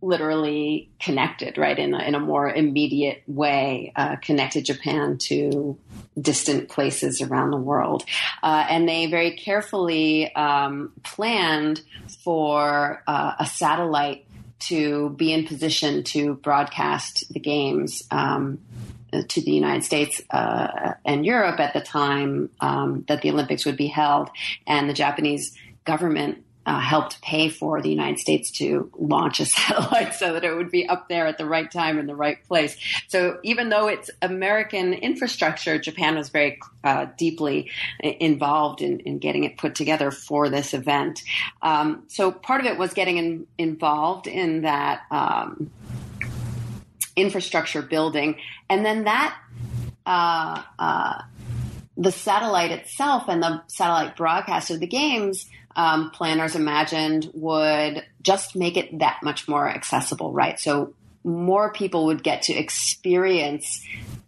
[0.00, 5.78] literally connected, right, in a, in a more immediate way, uh, connected Japan to
[6.20, 8.04] distant places around the world.
[8.42, 11.80] Uh, and they very carefully um, planned
[12.22, 14.23] for uh, a satellite
[14.68, 18.60] to be in position to broadcast the games um,
[19.28, 23.76] to the United States uh, and Europe at the time um, that the Olympics would
[23.76, 24.30] be held.
[24.66, 30.14] And the Japanese government uh, helped pay for the United States to launch a satellite
[30.14, 32.76] so that it would be up there at the right time in the right place.
[33.08, 39.44] So even though it's American infrastructure, Japan was very uh, deeply involved in, in, getting
[39.44, 41.22] it put together for this event.
[41.62, 45.70] Um, so part of it was getting in, involved in that um,
[47.16, 48.36] infrastructure building,
[48.68, 49.38] and then that.
[50.06, 51.22] Uh, uh
[51.96, 55.46] the satellite itself and the satellite broadcast of the games
[55.76, 60.58] um, planners imagined would just make it that much more accessible, right?
[60.58, 60.94] So
[61.24, 63.84] more people would get to experience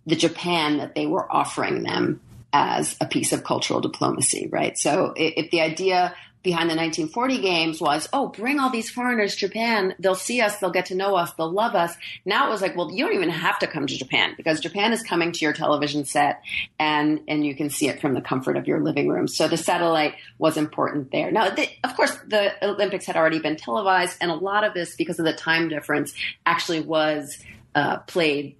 [0.06, 2.20] the Japan that they were offering them
[2.52, 4.78] as a piece of cultural diplomacy, right?
[4.78, 6.14] So if the idea
[6.46, 9.94] behind the 1940 games was, oh, bring all these foreigners to Japan.
[9.98, 10.58] They'll see us.
[10.58, 11.32] They'll get to know us.
[11.32, 11.94] They'll love us.
[12.24, 14.92] Now it was like, well, you don't even have to come to Japan because Japan
[14.92, 16.40] is coming to your television set
[16.78, 19.26] and, and you can see it from the comfort of your living room.
[19.26, 21.32] So the satellite was important there.
[21.32, 24.94] Now, the, of course, the Olympics had already been televised and a lot of this,
[24.94, 26.14] because of the time difference,
[26.46, 27.38] actually was
[27.74, 28.56] uh, played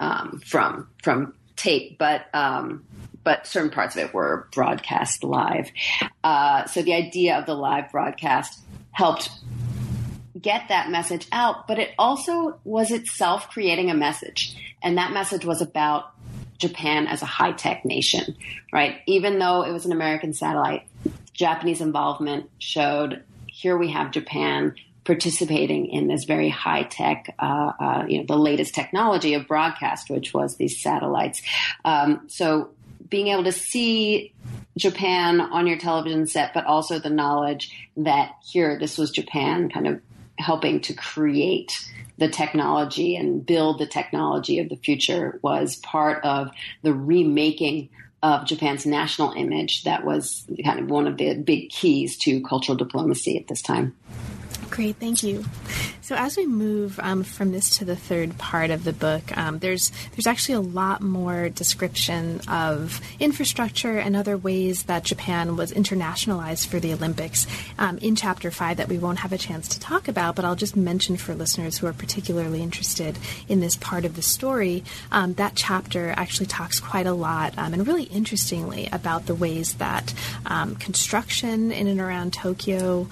[0.00, 2.84] um, from, from tape, but, um,
[3.24, 5.70] but certain parts of it were broadcast live.
[6.24, 8.60] Uh, so the idea of the live broadcast
[8.92, 9.30] helped
[10.40, 14.56] get that message out, but it also was itself creating a message.
[14.82, 16.12] And that message was about
[16.58, 18.36] Japan as a high tech nation,
[18.72, 18.96] right?
[19.06, 20.86] Even though it was an American satellite,
[21.32, 28.04] Japanese involvement showed here we have Japan participating in this very high tech, uh, uh,
[28.06, 31.40] you know, the latest technology of broadcast, which was these satellites.
[31.84, 32.70] Um, so
[33.10, 34.32] being able to see
[34.76, 39.86] Japan on your television set, but also the knowledge that here, this was Japan kind
[39.86, 40.00] of
[40.38, 41.88] helping to create
[42.18, 46.50] the technology and build the technology of the future was part of
[46.82, 47.88] the remaking
[48.22, 52.76] of Japan's national image that was kind of one of the big keys to cultural
[52.76, 53.94] diplomacy at this time.
[54.70, 55.44] Great, thank you.
[56.08, 59.58] So as we move um, from this to the third part of the book, um,
[59.58, 65.70] there's there's actually a lot more description of infrastructure and other ways that Japan was
[65.72, 67.46] internationalized for the Olympics
[67.78, 70.34] um, in Chapter Five that we won't have a chance to talk about.
[70.34, 74.22] But I'll just mention for listeners who are particularly interested in this part of the
[74.22, 79.34] story um, that chapter actually talks quite a lot um, and really interestingly about the
[79.34, 80.14] ways that
[80.46, 83.08] um, construction in and around Tokyo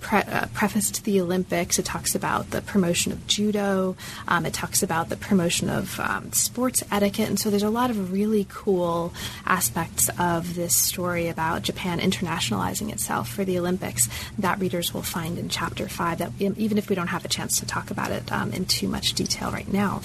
[0.00, 0.46] pre- uh,
[0.84, 1.78] prefaced the Olympics.
[1.78, 3.96] It talks about the promotion of judo.
[4.28, 7.28] Um, it talks about the promotion of um, sports etiquette.
[7.28, 9.12] And so there's a lot of really cool
[9.46, 14.08] aspects of this story about Japan internationalizing itself for the Olympics
[14.38, 17.58] that readers will find in chapter five, that even if we don't have a chance
[17.60, 20.02] to talk about it um, in too much detail right now.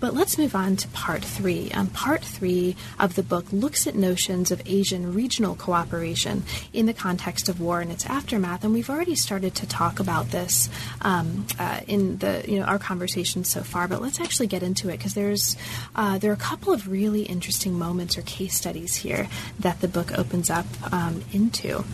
[0.00, 1.70] But let's move on to part three.
[1.72, 6.42] Um, part three of the book looks at notions of Asian regional cooperation
[6.72, 8.64] in the context of war and its aftermath.
[8.64, 10.70] And we've already started to talk about about this
[11.02, 14.88] um, uh, in the you know our conversation so far, but let's actually get into
[14.88, 15.54] it because there's
[15.94, 19.28] uh, there are a couple of really interesting moments or case studies here
[19.60, 21.84] that the book opens up um, into.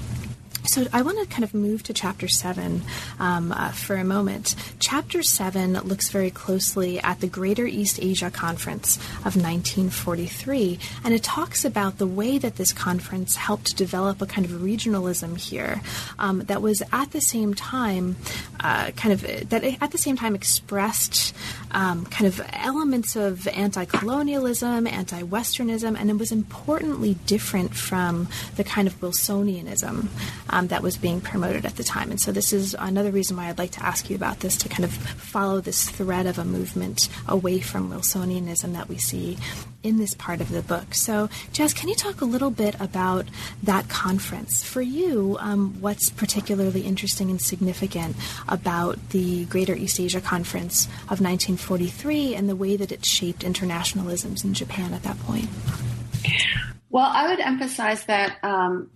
[0.67, 2.83] So I want to kind of move to chapter seven
[3.21, 4.57] um, uh, for a moment.
[4.79, 11.23] Chapter seven looks very closely at the Greater East Asia Conference of 1943, and it
[11.23, 15.83] talks about the way that this conference helped develop a kind of regionalism here
[16.19, 18.17] um, that was at the same time
[18.61, 21.35] uh, kind of that at the same time expressed
[21.75, 28.89] um, kind of elements of anti-colonialism, anti-Westernism, and it was importantly different from the kind
[28.89, 30.09] of Wilsonianism
[30.51, 32.11] um, that was being promoted at the time.
[32.11, 34.69] And so this is another reason why I'd like to ask you about this to
[34.69, 39.37] kind of follow this thread of a movement away from Wilsonianism that we see
[39.85, 40.95] in this part of the book.
[40.95, 43.27] So, Jess, can you talk a little bit about
[43.63, 44.65] that conference?
[44.65, 48.17] For you, um, what's particularly interesting and significant
[48.49, 54.43] about the Greater East Asia Conference of 1943 and the way that it shaped internationalisms
[54.43, 55.49] in Japan at that point?
[56.91, 58.91] Well, I would emphasize that um,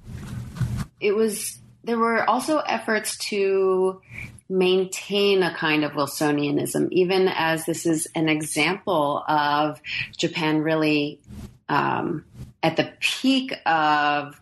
[1.00, 4.00] it was there were also efforts to
[4.48, 9.80] maintain a kind of Wilsonianism, even as this is an example of
[10.16, 11.20] Japan really
[11.68, 12.24] um,
[12.62, 14.40] at the peak of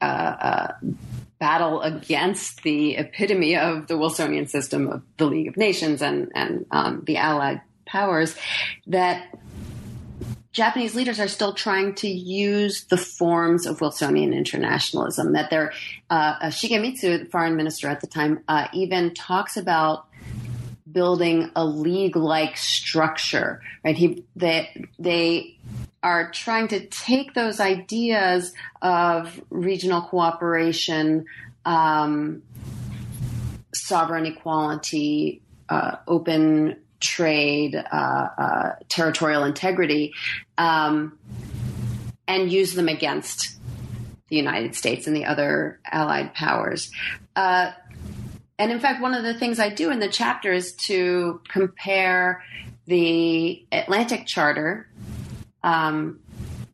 [0.00, 0.72] uh, uh,
[1.38, 6.66] battle against the epitome of the Wilsonian system of the League of Nations and and
[6.70, 8.36] um, the Allied powers
[8.86, 9.38] that
[10.54, 15.32] Japanese leaders are still trying to use the forms of Wilsonian internationalism.
[15.32, 15.72] That they're
[16.08, 20.06] uh, uh, Shigemitsu, the foreign minister at the time, uh, even talks about
[20.90, 23.60] building a league-like structure.
[23.84, 23.96] Right?
[23.96, 25.58] He they they
[26.04, 31.24] are trying to take those ideas of regional cooperation,
[31.64, 32.42] um,
[33.74, 40.12] sovereign equality, uh, open trade, uh, uh, territorial integrity,
[40.58, 41.18] um,
[42.26, 43.58] and use them against
[44.28, 46.90] the United States and the other allied powers.
[47.36, 47.72] Uh,
[48.58, 52.42] and in fact, one of the things I do in the chapter is to compare
[52.86, 54.88] the Atlantic Charter,
[55.62, 56.20] um,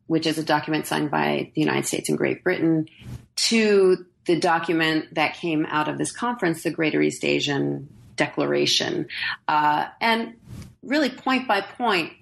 [0.07, 2.87] which is a document signed by the United States and Great Britain,
[3.35, 9.07] to the document that came out of this conference, the Greater East Asian declaration.
[9.47, 10.35] Uh, and
[10.83, 12.13] really, point by point,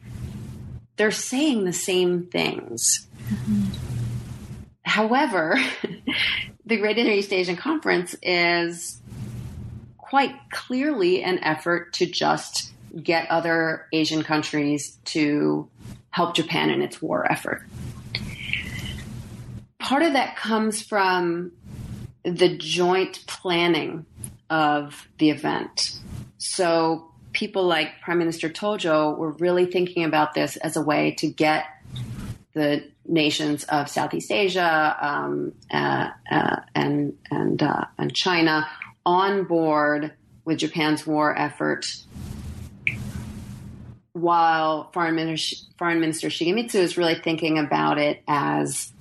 [0.99, 3.07] they're saying the same things.
[3.29, 3.63] Mm-hmm.
[4.83, 5.57] However,
[6.65, 8.99] the Greater East Asian Conference is
[9.97, 15.69] quite clearly an effort to just get other Asian countries to
[16.09, 17.65] help Japan in its war effort.
[19.77, 21.53] Part of that comes from
[22.23, 24.05] the joint planning
[24.49, 25.97] of the event.
[26.39, 27.08] So
[27.39, 31.63] people like Prime Minister Tojo were really thinking about this as a way to get
[32.51, 38.67] the nations of Southeast Asia um, uh, uh, and and uh, and China
[39.05, 40.11] on board
[40.43, 41.85] with Japan's war effort,
[44.11, 48.91] while Foreign Minister, Foreign Minister Shigemitsu is really thinking about it as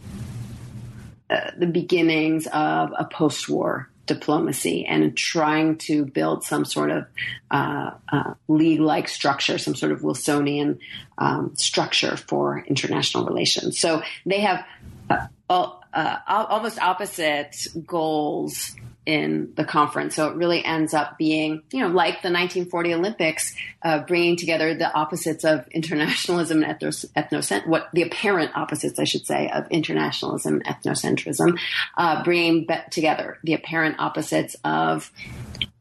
[1.28, 7.06] uh, the beginnings of a post-war diplomacy and trying to build some sort of
[7.50, 10.80] uh, uh, league-like structure, some sort of Wilsonian
[11.18, 13.78] um, structure for international relations.
[13.78, 14.64] So they have
[15.08, 17.56] uh, uh almost opposite
[17.86, 18.74] goals
[19.08, 20.14] in the conference.
[20.14, 24.74] So it really ends up being, you know, like the 1940 Olympics, uh, bringing together
[24.74, 30.60] the opposites of internationalism and ethnocent, what the apparent opposites, I should say, of internationalism
[30.60, 31.58] and ethnocentrism,
[31.96, 35.10] uh, bringing together the apparent opposites of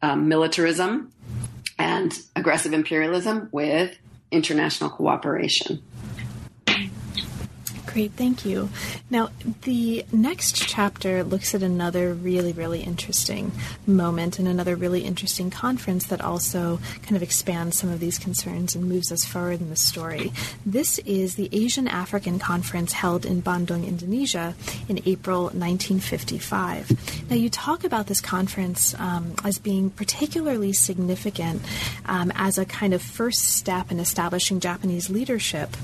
[0.02, 1.12] um, militarism
[1.78, 3.98] and aggressive imperialism with
[4.32, 5.84] international cooperation.
[7.98, 8.70] Great, thank you.
[9.10, 9.30] Now,
[9.64, 13.52] the next chapter looks at another really, really interesting
[13.88, 18.76] moment and another really interesting conference that also kind of expands some of these concerns
[18.76, 20.32] and moves us forward in the story.
[20.64, 24.54] This is the Asian African Conference held in Bandung, Indonesia
[24.88, 27.32] in April 1955.
[27.32, 31.64] Now, you talk about this conference um, as being particularly significant
[32.06, 35.76] um, as a kind of first step in establishing Japanese leadership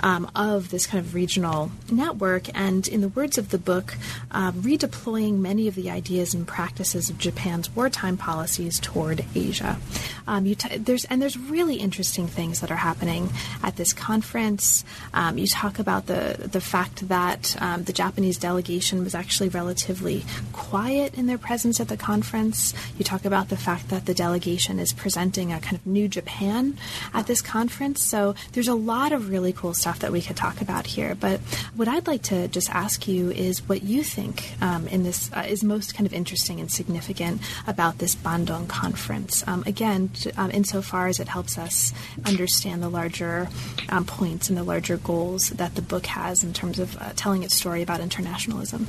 [0.00, 3.96] um, of this kind of regional network, and in the words of the book,
[4.30, 9.78] uh, redeploying many of the ideas and practices of Japan's wartime policies toward Asia.
[10.26, 13.30] Um, t- there's and there's really interesting things that are happening
[13.62, 14.84] at this conference.
[15.12, 20.24] Um, you talk about the the fact that um, the Japanese delegation was actually relatively
[20.52, 22.74] quiet in their presence at the conference.
[22.98, 26.78] You talk about the fact that the delegation is presenting a kind of new Japan
[27.12, 28.04] at this conference.
[28.04, 31.14] So there's a lot of really cool stuff that we could talk about here.
[31.14, 31.40] But
[31.74, 35.44] what I'd like to just ask you is what you think um, in this uh,
[35.48, 39.46] is most kind of interesting and significant about this Bandung conference.
[39.46, 41.92] Um, again, um, insofar as it helps us
[42.24, 43.48] understand the larger
[43.88, 47.42] um, points and the larger goals that the book has in terms of uh, telling
[47.42, 48.86] its story about internationalism.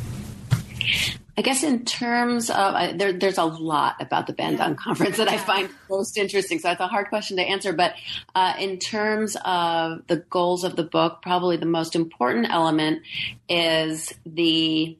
[1.35, 5.27] I guess in terms of uh, there, there's a lot about the Bandung conference that
[5.27, 6.59] I find most interesting.
[6.59, 7.73] So it's a hard question to answer.
[7.73, 7.95] But
[8.35, 13.01] uh, in terms of the goals of the book, probably the most important element
[13.49, 14.97] is the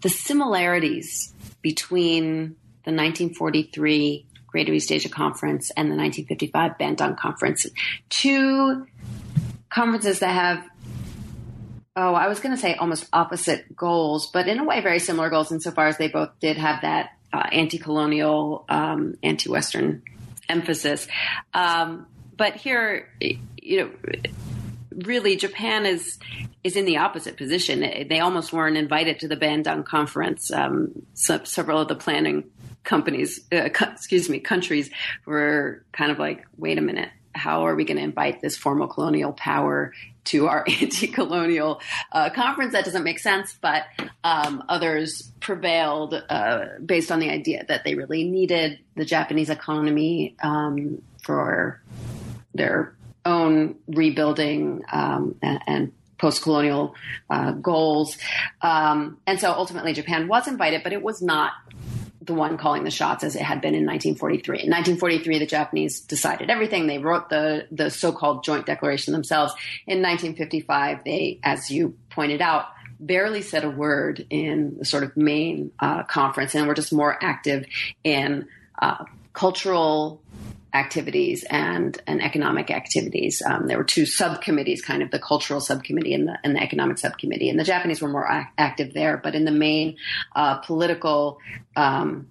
[0.00, 1.32] the similarities
[1.62, 7.66] between the 1943 Greater East Asia Conference and the 1955 Bandung Conference.
[8.10, 8.86] Two
[9.70, 10.68] conferences that have
[11.96, 15.30] oh, I was going to say almost opposite goals, but in a way very similar
[15.30, 20.02] goals insofar as they both did have that uh, anti-colonial, um, anti-Western
[20.48, 21.06] emphasis.
[21.54, 23.90] Um, but here, you know,
[24.94, 26.18] really Japan is
[26.64, 27.80] is in the opposite position.
[27.80, 30.52] They almost weren't invited to the Bandung conference.
[30.52, 32.44] Um, so, several of the planning
[32.84, 34.90] companies, uh, co- excuse me, countries
[35.24, 38.86] were kind of like, wait a minute, how are we going to invite this formal
[38.86, 39.92] colonial power
[40.24, 41.80] to our anti-colonial
[42.12, 42.72] uh, conference?
[42.72, 43.84] That doesn't make sense, but
[44.24, 50.36] um, others prevailed uh, based on the idea that they really needed the Japanese economy
[50.42, 51.80] um, for
[52.54, 56.94] their own rebuilding um, and, and post-colonial
[57.30, 58.16] uh, goals.
[58.62, 61.52] Um, and so ultimately Japan was invited, but it was not
[62.24, 64.62] the one calling the shots as it had been in 1943.
[64.64, 66.86] In 1943, the Japanese decided everything.
[66.86, 69.52] They wrote the, the so-called joint declaration themselves.
[69.86, 72.66] In 1955, they, as you pointed out,
[73.00, 77.18] barely said a word in the sort of main uh, conference and were just more
[77.22, 77.66] active
[78.04, 78.46] in
[78.80, 80.21] uh, cultural
[80.74, 83.42] activities and, and economic activities.
[83.44, 86.98] Um, there were two subcommittees, kind of the cultural subcommittee and the, and the economic
[86.98, 87.48] subcommittee.
[87.50, 89.96] And the Japanese were more ac- active there, but in the main
[90.34, 91.38] uh, political
[91.76, 92.28] um,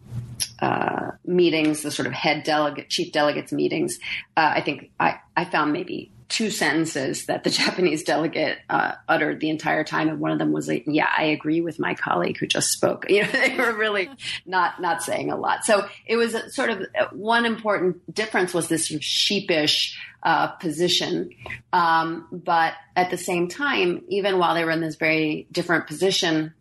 [0.59, 3.99] uh, meetings, the sort of head delegate, chief delegates meetings,
[4.35, 9.39] uh, I think I, I found maybe two sentences that the Japanese delegate uh, uttered
[9.39, 12.38] the entire time, and one of them was like, "Yeah, I agree with my colleague
[12.38, 14.09] who just spoke." You know, they were really
[14.45, 15.65] not not saying a lot.
[15.65, 21.32] So it was sort of uh, one important difference was this sheepish uh, position,
[21.73, 26.53] um, but at the same time, even while they were in this very different position.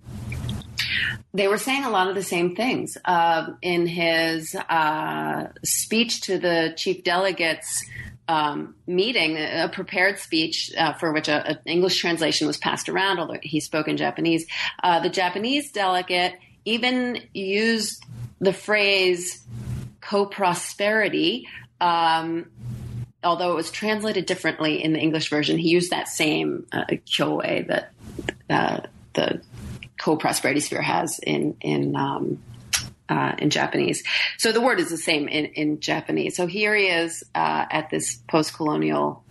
[1.32, 2.98] They were saying a lot of the same things.
[3.04, 7.84] Uh, in his uh, speech to the chief delegates
[8.30, 13.40] um, meeting, a prepared speech uh, for which an English translation was passed around, although
[13.42, 14.46] he spoke in Japanese.
[14.84, 18.04] Uh, the Japanese delegate even used
[18.38, 19.44] the phrase
[20.00, 21.48] co-prosperity,
[21.80, 22.48] um,
[23.24, 25.58] although it was translated differently in the English version.
[25.58, 27.92] He used that same uh, kyoei that
[28.48, 28.80] uh,
[29.14, 29.42] the
[29.98, 32.40] co-prosperity sphere has in in um,
[33.10, 34.02] uh, in Japanese.
[34.38, 36.36] So the word is the same in, in Japanese.
[36.36, 39.24] So here he is uh, at this post colonial,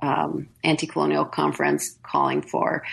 [0.00, 2.84] um, anti colonial conference calling for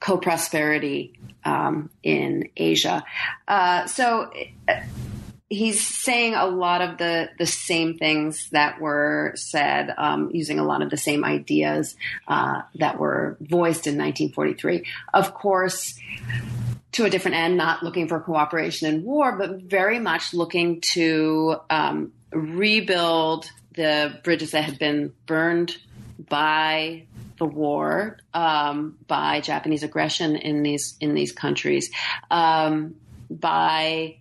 [0.00, 1.14] co prosperity
[1.44, 3.04] um, in Asia.
[3.46, 4.30] Uh, so
[4.68, 4.74] uh,
[5.48, 10.64] he's saying a lot of the, the same things that were said, um, using a
[10.64, 14.84] lot of the same ideas uh, that were voiced in 1943.
[15.14, 15.98] Of course,
[16.98, 21.56] to a different end, not looking for cooperation in war, but very much looking to
[21.70, 25.76] um, rebuild the bridges that had been burned
[26.28, 27.04] by
[27.38, 31.88] the war, um, by Japanese aggression in these in these countries,
[32.32, 32.96] um,
[33.30, 34.16] by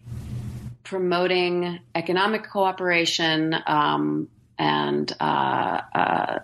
[0.83, 6.39] promoting economic cooperation um, and uh, uh,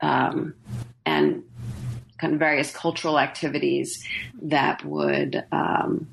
[0.00, 0.54] um,
[1.06, 1.44] and
[2.20, 4.04] kind of various cultural activities
[4.42, 6.06] that would um,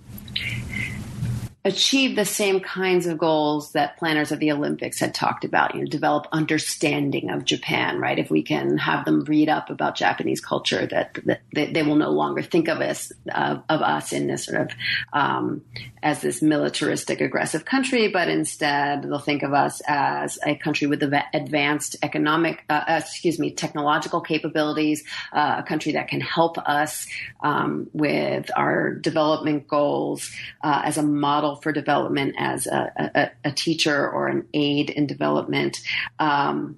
[1.68, 5.82] achieve the same kinds of goals that planners of the Olympics had talked about, you
[5.82, 8.18] know, develop understanding of Japan, right?
[8.18, 12.10] If we can have them read up about Japanese culture, that, that, they will no
[12.10, 14.72] longer think of us, uh, of us in this sort of,
[15.12, 15.62] um,
[16.02, 21.04] as this militaristic, aggressive country, but instead they'll think of us as a country with
[21.34, 25.04] advanced economic, uh, uh, excuse me, technological capabilities,
[25.34, 27.08] uh, a country that can help us,
[27.42, 30.32] um, with our development goals,
[30.64, 35.08] uh, as a model for development as a, a, a teacher or an aid in
[35.08, 35.80] development.
[36.20, 36.78] Um,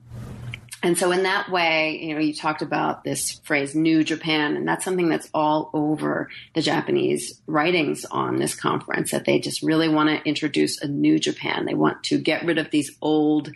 [0.82, 4.66] and so, in that way, you know, you talked about this phrase "New Japan," and
[4.66, 9.12] that's something that's all over the Japanese writings on this conference.
[9.12, 11.66] That they just really want to introduce a new Japan.
[11.66, 13.52] They want to get rid of these old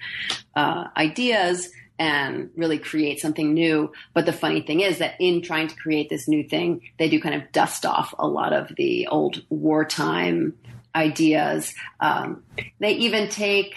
[0.53, 3.93] uh, ideas and really create something new.
[4.13, 7.21] But the funny thing is that in trying to create this new thing, they do
[7.21, 10.57] kind of dust off a lot of the old wartime
[10.95, 11.73] ideas.
[11.99, 12.43] Um,
[12.79, 13.75] they even take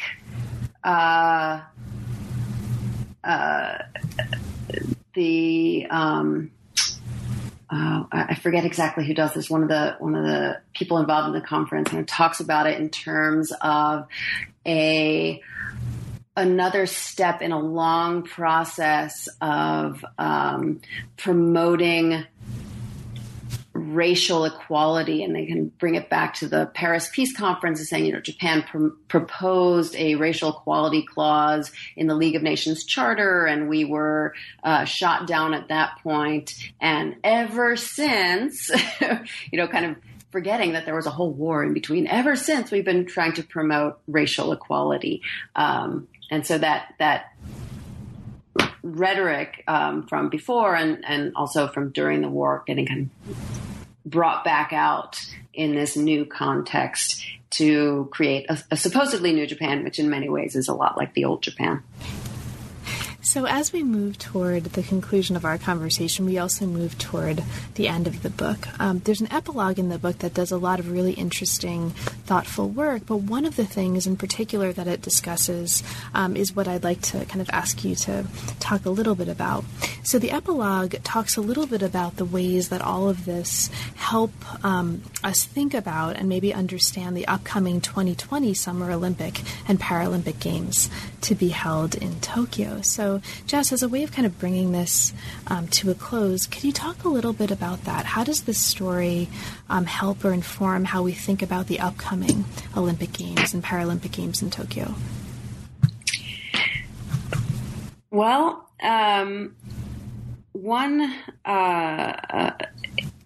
[0.85, 1.63] uh,
[3.25, 3.79] uh,
[5.15, 6.51] the um,
[7.69, 9.51] uh, I forget exactly who does this.
[9.51, 12.79] One of the one of the people involved in the conference and talks about it
[12.79, 14.07] in terms of
[14.67, 15.43] a
[16.37, 20.81] another step in a long process of um,
[21.17, 22.25] promoting
[23.97, 28.05] racial equality and they can bring it back to the Paris Peace Conference and saying,
[28.05, 33.47] you know, Japan pr- proposed a racial equality clause in the League of Nations Charter
[33.47, 36.55] and we were uh, shot down at that point.
[36.81, 38.71] And ever since,
[39.01, 39.97] you know, kind of
[40.31, 43.43] forgetting that there was a whole war in between, ever since we've been trying to
[43.43, 45.23] promote racial equality.
[45.55, 47.33] Um, and so that, that,
[48.83, 53.66] rhetoric um, from before and, and also from during the war getting kind of
[54.07, 55.21] brought back out
[55.53, 60.57] in this new context to create a, a, supposedly new Japan, which in many ways
[60.57, 61.83] is a lot like the old Japan.
[63.27, 67.43] So, as we move toward the conclusion of our conversation, we also move toward
[67.75, 68.69] the end of the book.
[68.79, 71.91] Um, there's an epilogue in the book that does a lot of really interesting,
[72.25, 75.83] thoughtful work, but one of the things in particular that it discusses
[76.15, 78.29] um, is what I'd like to kind of ask you to
[78.61, 79.65] talk a little bit about.
[80.05, 84.31] So, the epilogue talks a little bit about the ways that all of this help
[84.65, 90.89] um, us think about and maybe understand the upcoming 2020 Summer Olympic and Paralympic Games
[91.27, 92.81] to be held in Tokyo.
[92.83, 95.13] So, Jess, as a way of kind of bringing this
[95.49, 98.07] um, to a close, could you talk a little bit about that?
[98.07, 99.29] How does this story
[99.69, 102.45] um, help or inform how we think about the upcoming
[102.77, 104.95] Olympic Games and Paralympic Games in Tokyo?
[108.11, 109.57] Well, um,
[110.53, 111.13] one
[111.45, 112.53] uh, uh,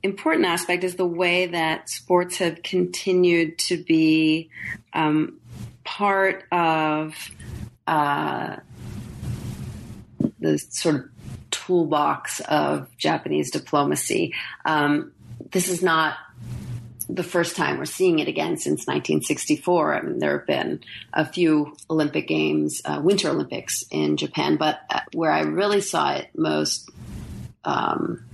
[0.02, 4.48] important aspect is the way that sports have continued to be
[4.94, 5.38] um,
[5.84, 7.14] part of
[7.86, 8.56] uh,
[10.38, 11.04] the sort of
[11.50, 14.34] toolbox of Japanese diplomacy.
[14.64, 15.12] Um,
[15.50, 16.16] this is not
[17.14, 19.94] the first time we're seeing it again since 1964.
[19.94, 20.80] I mean, there have been
[21.12, 26.12] a few Olympic Games, uh, Winter Olympics in Japan, but uh, where I really saw
[26.12, 26.88] it most
[27.64, 28.24] um,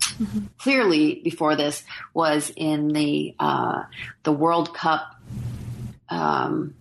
[0.00, 0.46] mm-hmm.
[0.58, 1.84] clearly before this
[2.14, 3.84] was in the uh,
[4.22, 5.14] the World Cup.
[6.08, 6.74] Um,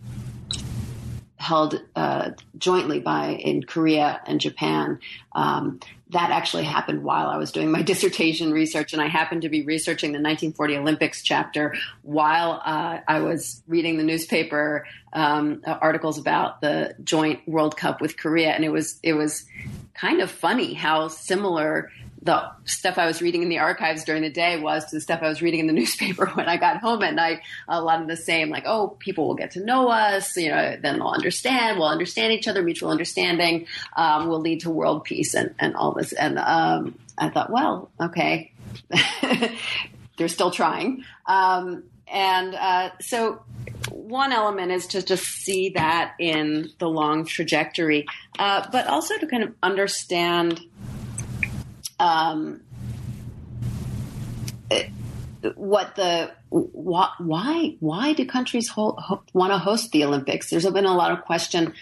[1.45, 4.99] held uh, jointly by in Korea and Japan.
[5.33, 5.79] Um,
[6.09, 9.61] that actually happened while I was doing my dissertation research, and I happened to be
[9.61, 16.61] researching the 1940 Olympics chapter while uh, I was reading the newspaper um, articles about
[16.61, 19.45] the joint World Cup with Korea, and it was it was
[19.93, 21.91] kind of funny how similar
[22.25, 25.21] the stuff I was reading in the archives during the day was to the stuff
[25.21, 27.41] I was reading in the newspaper when I got home at night.
[27.67, 30.75] A lot of the same, like, oh, people will get to know us, you know,
[30.81, 35.35] then they'll understand, we'll understand each other, mutual understanding um, will lead to world peace
[35.35, 36.13] and, and all this.
[36.13, 38.51] And um, I thought, well, okay,
[40.17, 41.05] they're still trying.
[41.27, 43.43] Um, and uh, so
[43.91, 48.07] one element is to just see that in the long trajectory,
[48.39, 50.59] uh, but also to kind of understand
[51.99, 52.61] um,
[55.55, 60.49] what the why why do countries want to host the Olympics?
[60.49, 61.73] There's been a lot of question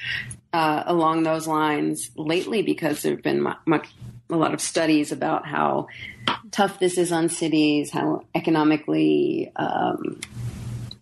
[0.51, 3.87] uh, along those lines lately because there have been much
[4.29, 5.87] a lot of studies about how
[6.51, 10.19] tough this is on cities, how economically um,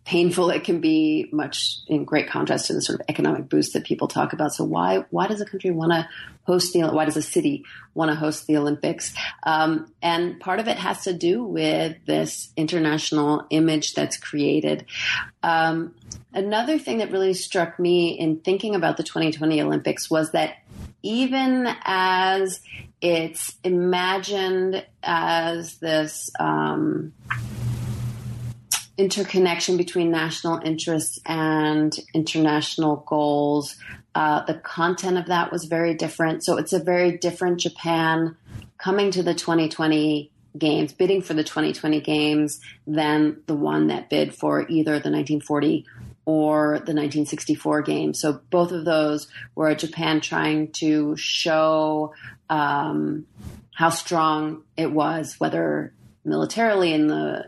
[0.05, 3.85] painful it can be, much in great contrast to the sort of economic boost that
[3.85, 4.53] people talk about.
[4.53, 6.07] So why why does a country want to
[6.43, 9.13] host the why does a city want to host the Olympics?
[9.43, 14.85] Um, and part of it has to do with this international image that's created.
[15.43, 15.93] Um,
[16.33, 20.57] another thing that really struck me in thinking about the 2020 Olympics was that
[21.03, 22.61] even as
[23.01, 27.13] it's imagined as this um,
[28.97, 33.77] interconnection between national interests and international goals.
[34.13, 36.43] Uh, the content of that was very different.
[36.43, 38.35] So it's a very different Japan
[38.77, 44.35] coming to the 2020 games, bidding for the 2020 games than the one that bid
[44.35, 45.85] for either the 1940
[46.25, 48.19] or the 1964 games.
[48.19, 52.13] So both of those were Japan trying to show
[52.49, 53.25] um,
[53.73, 57.45] how strong it was, whether militarily in the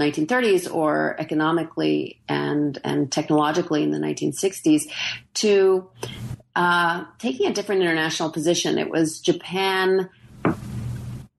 [0.00, 4.82] 1930s or economically and and technologically in the 1960s
[5.34, 5.88] to
[6.56, 8.78] uh, taking a different international position.
[8.78, 10.08] It was Japan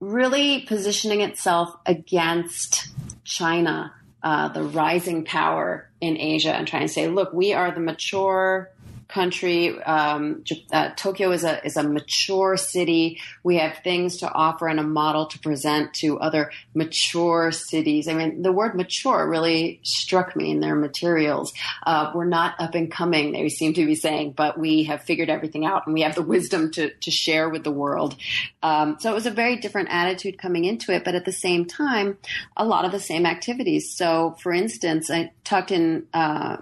[0.00, 2.88] really positioning itself against
[3.24, 3.92] China,
[4.22, 8.70] uh, the rising power in Asia, and trying to say, look, we are the mature
[9.12, 9.80] country.
[9.82, 10.42] Um,
[10.72, 13.20] uh, Tokyo is a is a mature city.
[13.42, 18.08] We have things to offer and a model to present to other mature cities.
[18.08, 21.52] I mean, the word mature really struck me in their materials.
[21.86, 25.28] Uh, we're not up and coming, they seem to be saying, but we have figured
[25.28, 28.16] everything out and we have the wisdom to to share with the world.
[28.62, 31.66] Um, so it was a very different attitude coming into it, but at the same
[31.66, 32.16] time,
[32.56, 33.94] a lot of the same activities.
[33.94, 36.06] So, for instance, I talked in.
[36.14, 36.58] Uh,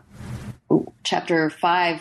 [1.03, 2.01] chapter five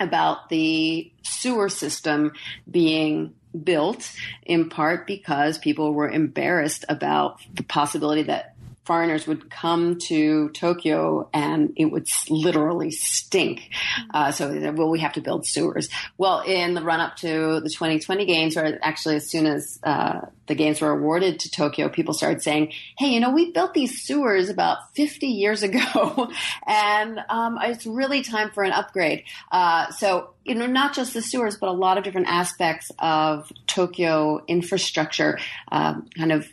[0.00, 2.32] about the sewer system
[2.70, 3.34] being
[3.64, 4.12] built
[4.44, 8.54] in part because people were embarrassed about the possibility that
[8.88, 13.68] foreigners would come to Tokyo and it would literally stink.
[14.14, 15.90] Uh, so, well, we have to build sewers.
[16.16, 20.20] Well, in the run up to the 2020 games, or actually as soon as uh,
[20.46, 24.00] the games were awarded to Tokyo, people started saying, hey, you know, we built these
[24.00, 26.30] sewers about 50 years ago,
[26.66, 29.24] and um, it's really time for an upgrade.
[29.52, 33.52] Uh, so, you know, not just the sewers, but a lot of different aspects of
[33.66, 35.38] Tokyo infrastructure
[35.70, 36.48] um, kind of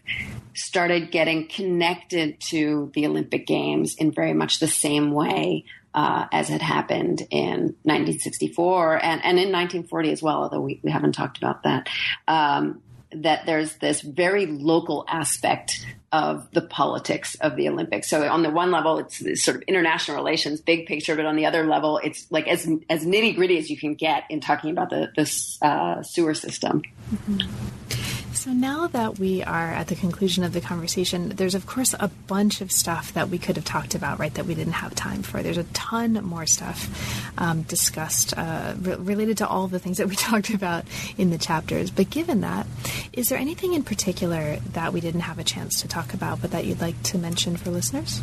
[0.53, 6.49] started getting connected to the Olympic Games in very much the same way uh, as
[6.49, 11.37] had happened in 1964 and, and in 1940 as well, although we, we haven't talked
[11.37, 11.89] about that.
[12.27, 12.81] Um,
[13.11, 15.85] that there's this very local aspect
[16.15, 18.09] of the politics of the Olympics.
[18.09, 21.45] So on the one level, it's sort of international relations, big picture, but on the
[21.45, 24.89] other level, it's like as as nitty gritty as you can get in talking about
[24.91, 26.83] the uh, sewer system.
[27.13, 28.14] Mm-hmm.
[28.45, 32.09] So now that we are at the conclusion of the conversation, there's of course a
[32.27, 34.31] bunch of stuff that we could have talked about, right?
[34.35, 35.41] That we didn't have time for.
[35.41, 40.07] There's a ton more stuff um, discussed uh, re- related to all the things that
[40.07, 40.85] we talked about
[41.17, 41.89] in the chapters.
[41.89, 42.67] But given that,
[43.13, 46.51] is there anything in particular that we didn't have a chance to talk about, but
[46.51, 48.21] that you'd like to mention for listeners?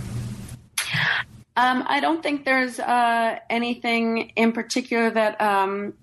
[1.56, 5.94] Um, I don't think there's uh, anything in particular that um,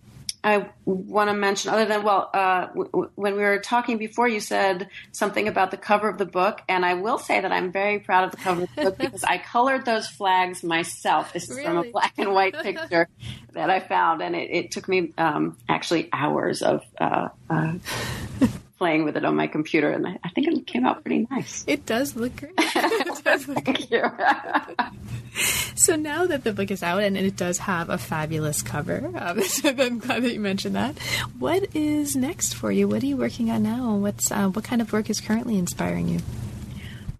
[0.43, 4.39] I want to mention, other than, well, uh, w- when we were talking before, you
[4.39, 6.61] said something about the cover of the book.
[6.69, 9.23] And I will say that I'm very proud of the cover of the book because
[9.25, 11.33] I colored those flags myself.
[11.33, 11.63] This is really?
[11.65, 13.09] from a black and white picture
[13.53, 14.21] that I found.
[14.21, 17.73] And it, it took me um, actually hours of uh, uh,
[18.79, 21.65] playing with it on my computer, and I, think it came out pretty nice.
[21.67, 22.55] It does look great.
[23.23, 24.03] does look Thank you.
[25.75, 29.41] so now that the book is out and it does have a fabulous cover, um,
[29.43, 30.97] so I'm glad that you mentioned that.
[31.37, 32.87] What is next for you?
[32.87, 33.95] What are you working on now?
[33.95, 36.19] What's uh, what kind of work is currently inspiring you?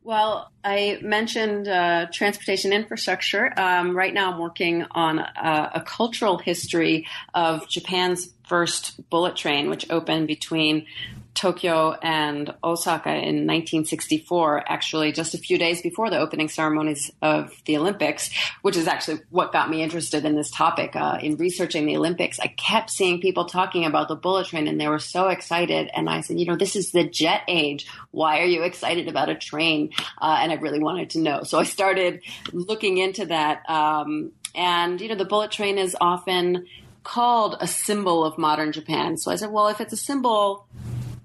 [0.02, 3.54] Well, I mentioned uh, transportation infrastructure.
[3.60, 7.06] Um, right now, I'm working on a, a, cultural history
[7.36, 10.88] of Japan's first bullet train, which opened between
[11.40, 17.56] Tokyo and Osaka in 1964, actually just a few days before the opening ceremonies of
[17.64, 18.30] the Olympics,
[18.62, 20.98] which is actually what got me interested in this topic.
[20.98, 24.82] Uh, in researching the Olympics, I kept seeing people talking about the bullet train and
[24.82, 25.90] they were so excited.
[25.96, 27.88] And I said, you know, this is the jet age.
[28.12, 29.92] Why are you excited about a train?
[30.22, 31.44] Uh, and I really wanted to know.
[31.44, 32.22] So I started
[32.52, 33.64] looking into that.
[33.70, 36.66] Um, and, you know, the bullet train is often
[37.04, 39.16] called a symbol of modern Japan.
[39.16, 40.68] So I said, well, if it's a symbol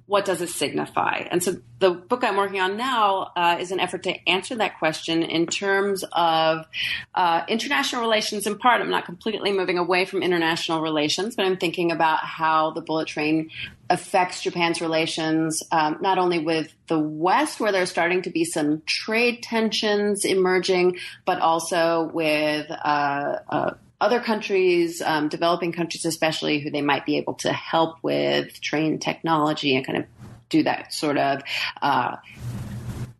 [0.06, 1.26] what does it signify?
[1.30, 4.78] And so the book I'm working on now uh, is an effort to answer that
[4.78, 6.66] question in terms of
[7.14, 8.82] uh, international relations in part.
[8.82, 13.08] I'm not completely moving away from international relations, but I'm thinking about how the bullet
[13.08, 13.50] train
[13.88, 18.82] affects Japan's relations, um, not only with the West, where there's starting to be some
[18.84, 26.70] trade tensions emerging, but also with uh, uh other countries, um, developing countries especially, who
[26.70, 30.04] they might be able to help with train technology and kind of
[30.48, 31.42] do that sort of
[31.80, 32.16] uh,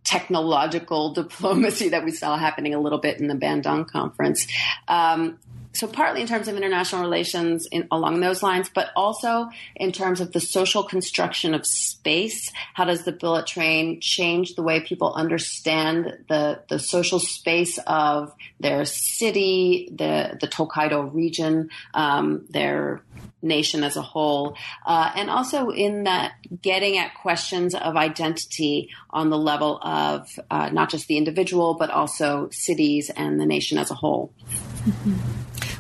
[0.05, 4.47] technological diplomacy that we saw happening a little bit in the Bandung conference.
[4.89, 5.39] Um,
[5.75, 10.21] so partly in terms of international relations in, along those lines, but also in terms
[10.21, 12.53] of the social construction of space.
[12.75, 18.33] How does the bullet train change the way people understand the, the social space of
[18.61, 23.03] their city, the, the Tokaido region, um, their
[23.45, 26.33] nation as a whole, uh, and also in that
[26.63, 31.91] getting at questions of identity on the level of uh, not just the individual, but
[31.91, 34.33] also cities and the nation as a whole.
[34.85, 35.15] Mm-hmm.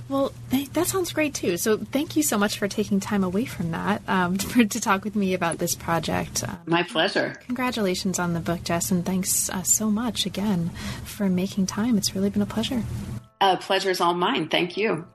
[0.08, 1.56] Well, that sounds great too.
[1.56, 5.02] So, thank you so much for taking time away from that um, for, to talk
[5.02, 6.44] with me about this project.
[6.46, 7.34] Um, My pleasure.
[7.46, 10.70] Congratulations on the book, Jess, and thanks uh, so much again
[11.04, 11.96] for making time.
[11.96, 12.82] It's really been a pleasure.
[13.40, 14.48] Uh, pleasure is all mine.
[14.48, 15.06] Thank you.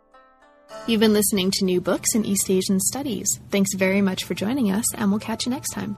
[0.87, 3.39] You've been listening to New Books in East Asian Studies.
[3.51, 5.97] Thanks very much for joining us, and we'll catch you next time.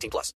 [0.01, 0.33] 18 plus.